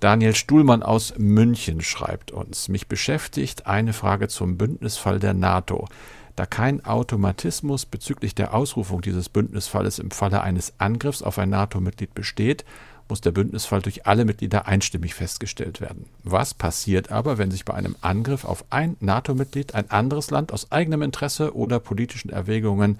Daniel 0.00 0.34
Stuhlmann 0.34 0.82
aus 0.82 1.14
München 1.16 1.80
schreibt 1.80 2.32
uns, 2.32 2.68
mich 2.68 2.88
beschäftigt 2.88 3.66
eine 3.66 3.92
Frage 3.92 4.26
zum 4.28 4.58
Bündnisfall 4.58 5.20
der 5.20 5.34
NATO. 5.34 5.86
Da 6.36 6.46
kein 6.46 6.84
Automatismus 6.84 7.86
bezüglich 7.86 8.34
der 8.34 8.54
Ausrufung 8.54 9.00
dieses 9.00 9.28
Bündnisfalles 9.28 9.98
im 9.98 10.10
Falle 10.10 10.42
eines 10.42 10.74
Angriffs 10.78 11.22
auf 11.22 11.38
ein 11.38 11.50
NATO-Mitglied 11.50 12.14
besteht, 12.14 12.64
muss 13.08 13.20
der 13.20 13.32
Bündnisfall 13.32 13.82
durch 13.82 14.06
alle 14.06 14.24
Mitglieder 14.24 14.66
einstimmig 14.66 15.14
festgestellt 15.14 15.80
werden. 15.80 16.06
Was 16.22 16.54
passiert 16.54 17.12
aber, 17.12 17.38
wenn 17.38 17.50
sich 17.50 17.64
bei 17.64 17.74
einem 17.74 17.96
Angriff 18.00 18.44
auf 18.44 18.64
ein 18.70 18.96
NATO-Mitglied 19.00 19.74
ein 19.74 19.90
anderes 19.90 20.30
Land 20.30 20.52
aus 20.52 20.72
eigenem 20.72 21.02
Interesse 21.02 21.54
oder 21.54 21.80
politischen 21.80 22.30
Erwägungen 22.30 22.98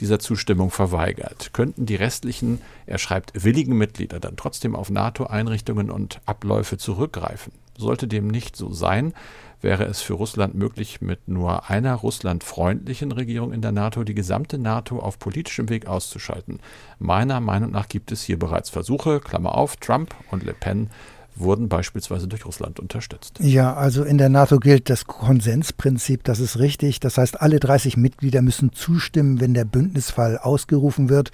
dieser 0.00 0.18
Zustimmung 0.18 0.70
verweigert. 0.70 1.52
Könnten 1.52 1.86
die 1.86 1.94
restlichen, 1.94 2.60
er 2.86 2.98
schreibt, 2.98 3.44
willigen 3.44 3.78
Mitglieder 3.78 4.18
dann 4.18 4.36
trotzdem 4.36 4.74
auf 4.74 4.90
NATO-Einrichtungen 4.90 5.88
und 5.88 6.20
Abläufe 6.26 6.78
zurückgreifen? 6.78 7.52
Sollte 7.76 8.08
dem 8.08 8.26
nicht 8.26 8.56
so 8.56 8.72
sein, 8.72 9.14
wäre 9.60 9.84
es 9.84 10.02
für 10.02 10.14
Russland 10.14 10.54
möglich, 10.54 11.00
mit 11.00 11.28
nur 11.28 11.70
einer 11.70 11.94
russlandfreundlichen 11.94 13.12
Regierung 13.12 13.52
in 13.52 13.62
der 13.62 13.72
NATO 13.72 14.04
die 14.04 14.14
gesamte 14.14 14.58
NATO 14.58 14.98
auf 14.98 15.18
politischem 15.18 15.68
Weg 15.68 15.86
auszuschalten. 15.86 16.60
Meiner 16.98 17.40
Meinung 17.40 17.70
nach 17.70 17.88
gibt 17.88 18.12
es 18.12 18.22
hier 18.22 18.38
bereits 18.38 18.70
Versuche, 18.70 19.20
Klammer 19.20 19.54
auf, 19.54 19.76
Trump 19.76 20.14
und 20.30 20.42
Le 20.42 20.54
Pen 20.54 20.90
wurden 21.36 21.68
beispielsweise 21.68 22.28
durch 22.28 22.46
Russland 22.46 22.78
unterstützt. 22.78 23.38
Ja, 23.40 23.74
also 23.74 24.04
in 24.04 24.18
der 24.18 24.28
NATO 24.28 24.58
gilt 24.58 24.88
das 24.90 25.06
Konsensprinzip, 25.06 26.24
das 26.24 26.38
ist 26.38 26.58
richtig. 26.58 27.00
Das 27.00 27.18
heißt, 27.18 27.40
alle 27.40 27.58
30 27.58 27.96
Mitglieder 27.96 28.42
müssen 28.42 28.72
zustimmen, 28.72 29.40
wenn 29.40 29.54
der 29.54 29.64
Bündnisfall 29.64 30.38
ausgerufen 30.38 31.08
wird. 31.08 31.32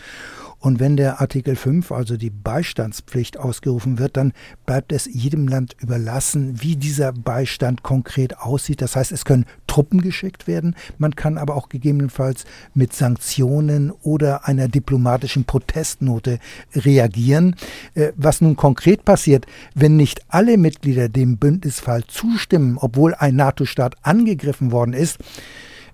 Und 0.61 0.79
wenn 0.79 0.97
der 0.99 1.23
Artikel 1.23 1.57
5, 1.57 1.91
also 1.91 2.19
die 2.19 2.31
Beistandspflicht, 2.31 3.39
ausgerufen 3.39 3.99
wird, 3.99 4.19
dann 4.19 4.33
bleibt 4.67 4.93
es 4.93 5.07
jedem 5.07 5.49
Land 5.49 5.75
überlassen, 5.81 6.61
wie 6.61 6.77
dieser 6.77 7.13
Beistand 7.13 7.83
konkret 7.83 8.39
aussieht. 8.39 8.83
Das 8.83 8.95
heißt, 8.95 9.11
es 9.11 9.25
können 9.25 9.47
Truppen 9.67 10.03
geschickt 10.03 10.47
werden, 10.47 10.77
man 10.99 11.15
kann 11.15 11.39
aber 11.39 11.57
auch 11.57 11.69
gegebenenfalls 11.69 12.45
mit 12.75 12.93
Sanktionen 12.93 13.91
oder 14.03 14.47
einer 14.47 14.69
diplomatischen 14.69 15.45
Protestnote 15.45 16.39
reagieren. 16.75 17.57
Äh, 17.95 18.13
was 18.17 18.41
nun 18.41 18.57
konkret 18.57 19.05
passiert, 19.05 19.47
wenn 19.75 19.97
nicht 19.97 20.23
alle 20.29 20.59
Mitglieder 20.59 21.09
dem 21.09 21.39
Bündnisfall 21.39 22.05
zustimmen, 22.07 22.77
obwohl 22.79 23.15
ein 23.15 23.37
NATO-Staat 23.37 23.95
angegriffen 24.03 24.73
worden 24.73 24.93
ist, 24.93 25.19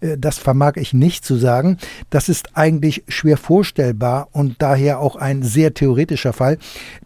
das 0.00 0.38
vermag 0.38 0.76
ich 0.76 0.92
nicht 0.92 1.24
zu 1.24 1.36
sagen. 1.36 1.78
Das 2.10 2.28
ist 2.28 2.56
eigentlich 2.56 3.04
schwer 3.08 3.36
vorstellbar 3.36 4.28
und 4.32 4.56
daher 4.60 5.00
auch 5.00 5.16
ein 5.16 5.42
sehr 5.42 5.74
theoretischer 5.74 6.32
Fall. 6.32 6.58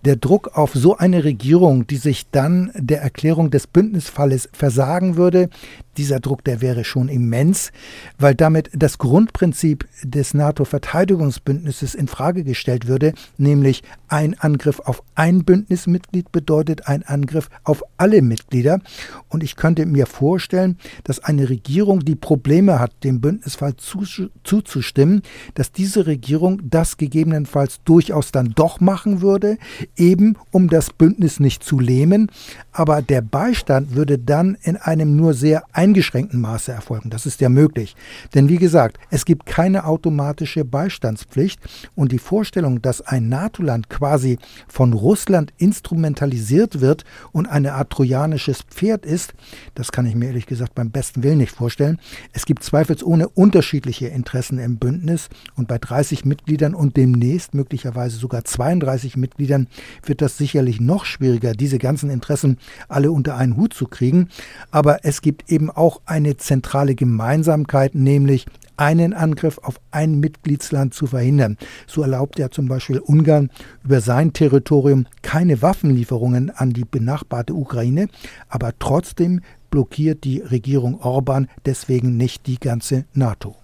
Der 0.04 0.16
Druck 0.16 0.56
auf 0.56 0.72
so 0.72 0.96
eine 0.96 1.24
Regierung, 1.24 1.86
die 1.86 1.96
sich 1.96 2.30
dann 2.30 2.70
der 2.74 3.02
Erklärung 3.02 3.50
des 3.50 3.66
Bündnisfalles 3.66 4.48
versagen 4.52 5.16
würde, 5.16 5.50
dieser 5.96 6.20
Druck, 6.20 6.44
der 6.44 6.62
wäre 6.62 6.84
schon 6.84 7.08
immens, 7.08 7.72
weil 8.18 8.34
damit 8.34 8.70
das 8.72 8.96
Grundprinzip 8.96 9.86
des 10.02 10.32
NATO-Verteidigungsbündnisses 10.32 11.94
in 11.94 12.08
Frage 12.08 12.44
gestellt 12.44 12.86
würde, 12.86 13.12
nämlich 13.36 13.82
ein 14.08 14.38
Angriff 14.38 14.80
auf 14.80 15.02
ein 15.14 15.44
Bündnismitglied 15.44 16.32
bedeutet 16.32 16.86
ein 16.86 17.02
Angriff 17.02 17.50
auf 17.64 17.82
alle 17.98 18.22
Mitglieder. 18.22 18.80
Und 19.28 19.42
ich 19.42 19.56
könnte 19.56 19.84
mir 19.84 20.06
vorstellen, 20.06 20.78
dass 21.04 21.20
eine 21.20 21.50
Regierung, 21.50 22.00
die 22.00 22.16
Probleme 22.16 22.78
hat, 22.78 23.04
dem 23.04 23.20
Bündnisfall 23.20 23.74
zuzustimmen, 23.76 25.22
dass 25.54 25.70
diese 25.72 26.06
Regierung 26.06 26.62
das 26.70 26.96
gegebenenfalls 26.96 27.80
durchaus 27.84 28.32
dann 28.32 28.52
doch 28.54 28.80
machen 28.80 29.20
würde, 29.20 29.58
eben 30.00 30.36
um 30.50 30.68
das 30.68 30.90
Bündnis 30.90 31.38
nicht 31.38 31.62
zu 31.62 31.78
lähmen. 31.78 32.30
Aber 32.72 33.02
der 33.02 33.20
Beistand 33.20 33.94
würde 33.94 34.18
dann 34.18 34.56
in 34.62 34.76
einem 34.76 35.14
nur 35.14 35.34
sehr 35.34 35.64
eingeschränkten 35.72 36.40
Maße 36.40 36.72
erfolgen. 36.72 37.10
Das 37.10 37.26
ist 37.26 37.40
ja 37.40 37.48
möglich. 37.48 37.94
Denn 38.34 38.48
wie 38.48 38.56
gesagt, 38.56 38.98
es 39.10 39.24
gibt 39.24 39.46
keine 39.46 39.84
automatische 39.84 40.64
Beistandspflicht 40.64 41.60
und 41.94 42.10
die 42.12 42.18
Vorstellung, 42.18 42.82
dass 42.82 43.02
ein 43.02 43.28
NATO-Land 43.28 43.90
quasi 43.90 44.38
von 44.66 44.92
Russland 44.92 45.52
instrumentalisiert 45.58 46.80
wird 46.80 47.04
und 47.32 47.46
eine 47.46 47.74
Art 47.74 47.90
trojanisches 47.90 48.62
Pferd 48.62 49.04
ist, 49.04 49.34
das 49.74 49.92
kann 49.92 50.06
ich 50.06 50.14
mir 50.14 50.26
ehrlich 50.26 50.46
gesagt 50.46 50.74
beim 50.74 50.90
besten 50.90 51.22
Willen 51.22 51.38
nicht 51.38 51.54
vorstellen. 51.54 51.98
Es 52.32 52.46
gibt 52.46 52.62
zweifelsohne 52.62 53.28
unterschiedliche 53.28 54.08
Interessen 54.08 54.58
im 54.58 54.78
Bündnis 54.78 55.28
und 55.56 55.68
bei 55.68 55.78
30 55.78 56.24
Mitgliedern 56.24 56.74
und 56.74 56.96
demnächst 56.96 57.52
möglicherweise 57.52 58.16
sogar 58.16 58.44
32 58.44 59.16
Mitgliedern 59.16 59.66
wird 60.04 60.20
das 60.20 60.36
sicherlich 60.36 60.80
noch 60.80 61.04
schwieriger, 61.04 61.52
diese 61.52 61.78
ganzen 61.78 62.10
Interessen 62.10 62.58
alle 62.88 63.12
unter 63.12 63.36
einen 63.36 63.56
Hut 63.56 63.74
zu 63.74 63.86
kriegen. 63.86 64.28
Aber 64.70 65.04
es 65.04 65.22
gibt 65.22 65.50
eben 65.50 65.70
auch 65.70 66.00
eine 66.06 66.36
zentrale 66.36 66.94
Gemeinsamkeit, 66.94 67.94
nämlich 67.94 68.46
einen 68.80 69.12
Angriff 69.12 69.58
auf 69.58 69.78
ein 69.90 70.20
Mitgliedsland 70.20 70.94
zu 70.94 71.06
verhindern. 71.06 71.58
So 71.86 72.00
erlaubt 72.00 72.38
ja 72.38 72.50
zum 72.50 72.66
Beispiel 72.66 72.98
Ungarn 72.98 73.50
über 73.84 74.00
sein 74.00 74.32
Territorium 74.32 75.06
keine 75.20 75.60
Waffenlieferungen 75.60 76.48
an 76.48 76.72
die 76.72 76.86
benachbarte 76.86 77.52
Ukraine, 77.52 78.08
aber 78.48 78.72
trotzdem 78.78 79.42
blockiert 79.70 80.24
die 80.24 80.40
Regierung 80.40 81.00
Orban 81.00 81.48
deswegen 81.66 82.16
nicht 82.16 82.46
die 82.46 82.58
ganze 82.58 83.04
NATO. 83.12 83.59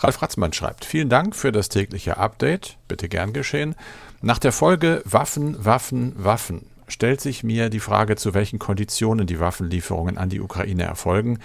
Ralf 0.00 0.22
Ratzmann 0.22 0.52
schreibt, 0.52 0.84
vielen 0.84 1.08
Dank 1.08 1.34
für 1.34 1.50
das 1.50 1.68
tägliche 1.68 2.18
Update, 2.18 2.78
bitte 2.86 3.08
gern 3.08 3.32
geschehen. 3.32 3.74
Nach 4.22 4.38
der 4.38 4.52
Folge 4.52 5.02
Waffen, 5.04 5.64
Waffen, 5.64 6.12
Waffen 6.16 6.66
stellt 6.86 7.20
sich 7.20 7.42
mir 7.42 7.68
die 7.68 7.80
Frage, 7.80 8.14
zu 8.14 8.32
welchen 8.32 8.60
Konditionen 8.60 9.26
die 9.26 9.40
Waffenlieferungen 9.40 10.16
an 10.16 10.28
die 10.28 10.40
Ukraine 10.40 10.84
erfolgen. 10.84 11.40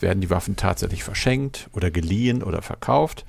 Werden 0.00 0.20
die 0.20 0.30
Waffen 0.30 0.56
tatsächlich 0.56 1.04
verschenkt 1.04 1.68
oder 1.72 1.90
geliehen 1.90 2.42
oder 2.42 2.62
verkauft? 2.62 3.26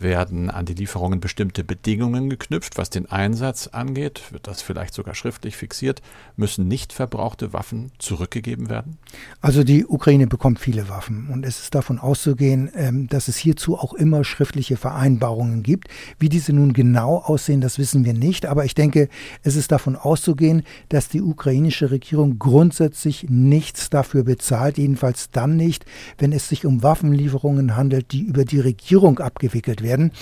Werden 0.00 0.48
an 0.48 0.64
die 0.64 0.74
Lieferungen 0.74 1.18
bestimmte 1.18 1.64
Bedingungen 1.64 2.30
geknüpft, 2.30 2.78
was 2.78 2.88
den 2.88 3.10
Einsatz 3.10 3.66
angeht? 3.66 4.22
Wird 4.30 4.46
das 4.46 4.62
vielleicht 4.62 4.94
sogar 4.94 5.16
schriftlich 5.16 5.56
fixiert? 5.56 6.02
Müssen 6.36 6.68
nicht 6.68 6.92
verbrauchte 6.92 7.52
Waffen 7.52 7.90
zurückgegeben 7.98 8.68
werden? 8.68 8.98
Also 9.40 9.64
die 9.64 9.84
Ukraine 9.84 10.28
bekommt 10.28 10.60
viele 10.60 10.88
Waffen 10.88 11.28
und 11.32 11.44
es 11.44 11.58
ist 11.58 11.74
davon 11.74 11.98
auszugehen, 11.98 12.70
ähm, 12.76 13.08
dass 13.08 13.26
es 13.26 13.36
hierzu 13.36 13.76
auch 13.76 13.92
immer 13.92 14.22
schriftliche 14.22 14.76
Vereinbarungen 14.76 15.64
gibt. 15.64 15.88
Wie 16.20 16.28
diese 16.28 16.52
nun 16.52 16.74
genau 16.74 17.16
aussehen, 17.16 17.60
das 17.60 17.78
wissen 17.78 18.04
wir 18.04 18.14
nicht, 18.14 18.46
aber 18.46 18.64
ich 18.64 18.76
denke, 18.76 19.08
es 19.42 19.56
ist 19.56 19.72
davon 19.72 19.96
auszugehen, 19.96 20.62
dass 20.90 21.08
die 21.08 21.22
ukrainische 21.22 21.90
Regierung 21.90 22.38
grundsätzlich 22.38 23.26
nichts 23.28 23.90
dafür 23.90 24.22
bezahlt, 24.22 24.78
jedenfalls 24.78 25.30
dann 25.32 25.56
nicht, 25.56 25.86
wenn 26.18 26.30
es 26.30 26.48
sich 26.48 26.66
um 26.66 26.84
Waffenlieferungen 26.84 27.74
handelt, 27.74 28.12
die 28.12 28.22
über 28.22 28.44
die 28.44 28.60
Regierung 28.60 29.18
abgewickelt 29.18 29.82
werden 29.82 29.87
werden. 29.88 30.12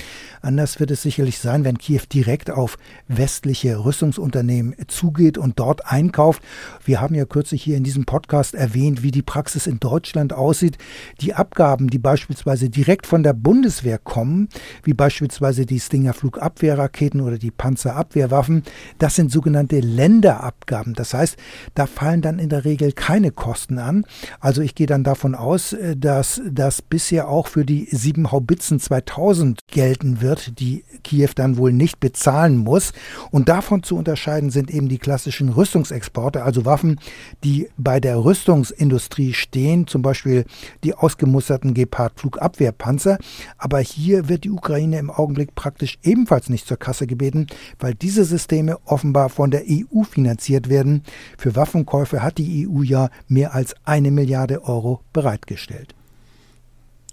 Anders 0.41 0.79
wird 0.79 0.93
es 0.93 1.03
sicherlich 1.03 1.39
sein, 1.39 1.65
wenn 1.65 1.79
Kiew 1.79 2.03
direkt 2.13 2.51
auf 2.51 2.79
westliche 3.09 3.85
Rüstungsunternehmen 3.85 4.75
zugeht 4.87 5.39
und 5.39 5.59
dort 5.59 5.91
einkauft. 5.91 6.43
Wir 6.85 7.01
haben 7.01 7.15
ja 7.15 7.25
kürzlich 7.25 7.63
hier 7.63 7.77
in 7.77 7.85
diesem 7.85 8.05
Podcast 8.05 8.55
erwähnt, 8.55 9.03
wie 9.03 9.11
die 9.11 9.23
Praxis 9.23 9.67
in 9.67 9.81
Deutschland 9.81 10.33
aussieht. 10.33 10.79
Die 11.21 11.35
Abgaben, 11.35 11.91
die 11.91 11.99
beispielsweise 11.99 12.71
direkt 12.71 13.07
von 13.07 13.25
der 13.25 13.33
Bundeswehr 13.33 13.99
kommen, 13.99 14.49
wie 14.85 14.95
beispielsweise 14.95 15.67
die 15.67 15.81
Stinger 15.81 16.15
Flugabwehrraketen 16.15 17.21
oder 17.21 17.39
die 17.39 17.51
Panzerabwehrwaffen, 17.51 18.63
das 18.99 19.17
sind 19.17 19.33
sogenannte 19.33 19.81
Länderabgaben. 19.81 20.95
Das 20.95 21.13
heißt, 21.13 21.37
da 21.75 21.87
fallen 21.87 22.23
dann 22.23 22.39
in 22.39 22.49
der 22.49 22.65
Regel 22.65 22.93
keine 22.93 23.33
Kosten 23.33 23.79
an. 23.79 24.05
Also 24.39 24.63
ich 24.63 24.77
gehe 24.77 24.87
dann 24.87 25.03
davon 25.03 25.35
aus, 25.35 25.73
äh, 25.73 25.97
dass 25.97 26.41
das 26.49 26.83
bisher 26.83 27.29
auch 27.29 27.49
für 27.49 27.65
die 27.65 27.89
sieben 27.91 28.31
Haubitzen 28.31 28.79
2000 28.79 29.56
gelten 29.69 30.21
wird, 30.21 30.59
die 30.61 30.85
Kiew 31.03 31.31
dann 31.35 31.57
wohl 31.57 31.73
nicht 31.73 32.01
bezahlen 32.01 32.59
muss. 32.59 32.93
Und 33.31 33.49
davon 33.49 33.83
zu 33.83 33.97
unterscheiden 33.97 34.51
sind 34.51 34.71
eben 34.71 34.89
die 34.89 34.99
klassischen 34.99 35.49
Rüstungsexporte, 35.51 36.43
also 36.43 36.65
Waffen, 36.65 37.01
die 37.45 37.69
bei 37.77 38.01
der 38.01 38.25
Rüstungsindustrie 38.25 39.33
stehen, 39.33 39.87
zum 39.87 40.03
Beispiel 40.03 40.45
die 40.85 40.95
ausgemusterten 40.95 41.75
Gepard-Flugabwehrpanzer. 41.75 43.19
Aber 43.59 43.81
hier 43.81 44.29
wird 44.29 44.45
die 44.45 44.51
Ukraine 44.51 44.99
im 44.99 45.11
Augenblick 45.11 45.55
praktisch 45.55 45.99
ebenfalls 46.03 46.49
nicht 46.49 46.67
zur 46.67 46.77
Kasse 46.77 47.07
gebeten, 47.07 47.47
weil 47.79 47.95
diese 47.95 48.25
Systeme 48.25 48.79
offenbar 48.85 49.29
von 49.29 49.51
der 49.51 49.65
EU 49.69 50.03
finanziert 50.03 50.69
werden. 50.69 51.03
Für 51.39 51.57
Waffenkäufe 51.57 52.23
hat 52.23 52.39
die 52.39 52.69
EU 52.69 52.83
ja 52.83 53.11
mehr 53.29 53.55
als 53.55 53.75
eine 53.85 54.11
Milliarde 54.11 54.63
Euro 54.65 55.01
bereitgestellt. 55.13 55.95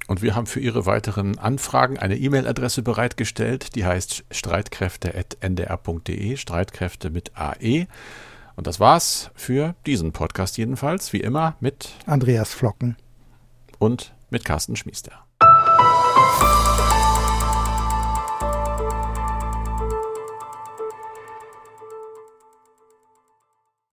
Und 0.08 0.22
wir 0.22 0.36
haben 0.36 0.48
für 0.48 0.60
Ihre 0.60 0.86
weiteren 0.86 1.40
Anfragen 1.40 1.98
eine 1.98 2.18
E-Mail-Adresse 2.18 2.82
bereitgestellt, 2.82 3.76
die 3.76 3.86
heißt 3.86 4.26
streitkräfte.ndr.de, 4.32 6.36
Streitkräfte 6.38 7.10
mit 7.10 7.32
AE. 7.36 7.88
Und 8.56 8.68
das 8.68 8.80
war's 8.80 9.32
für 9.34 9.74
diesen 9.86 10.12
Podcast 10.12 10.58
jedenfalls, 10.58 11.14
wie 11.14 11.22
immer 11.22 11.56
mit 11.60 11.90
Andreas 12.06 12.54
Flocken 12.54 12.96
und 13.80 14.14
mit 14.30 14.46
Carsten 14.46 14.76
Schmiester. 14.76 15.23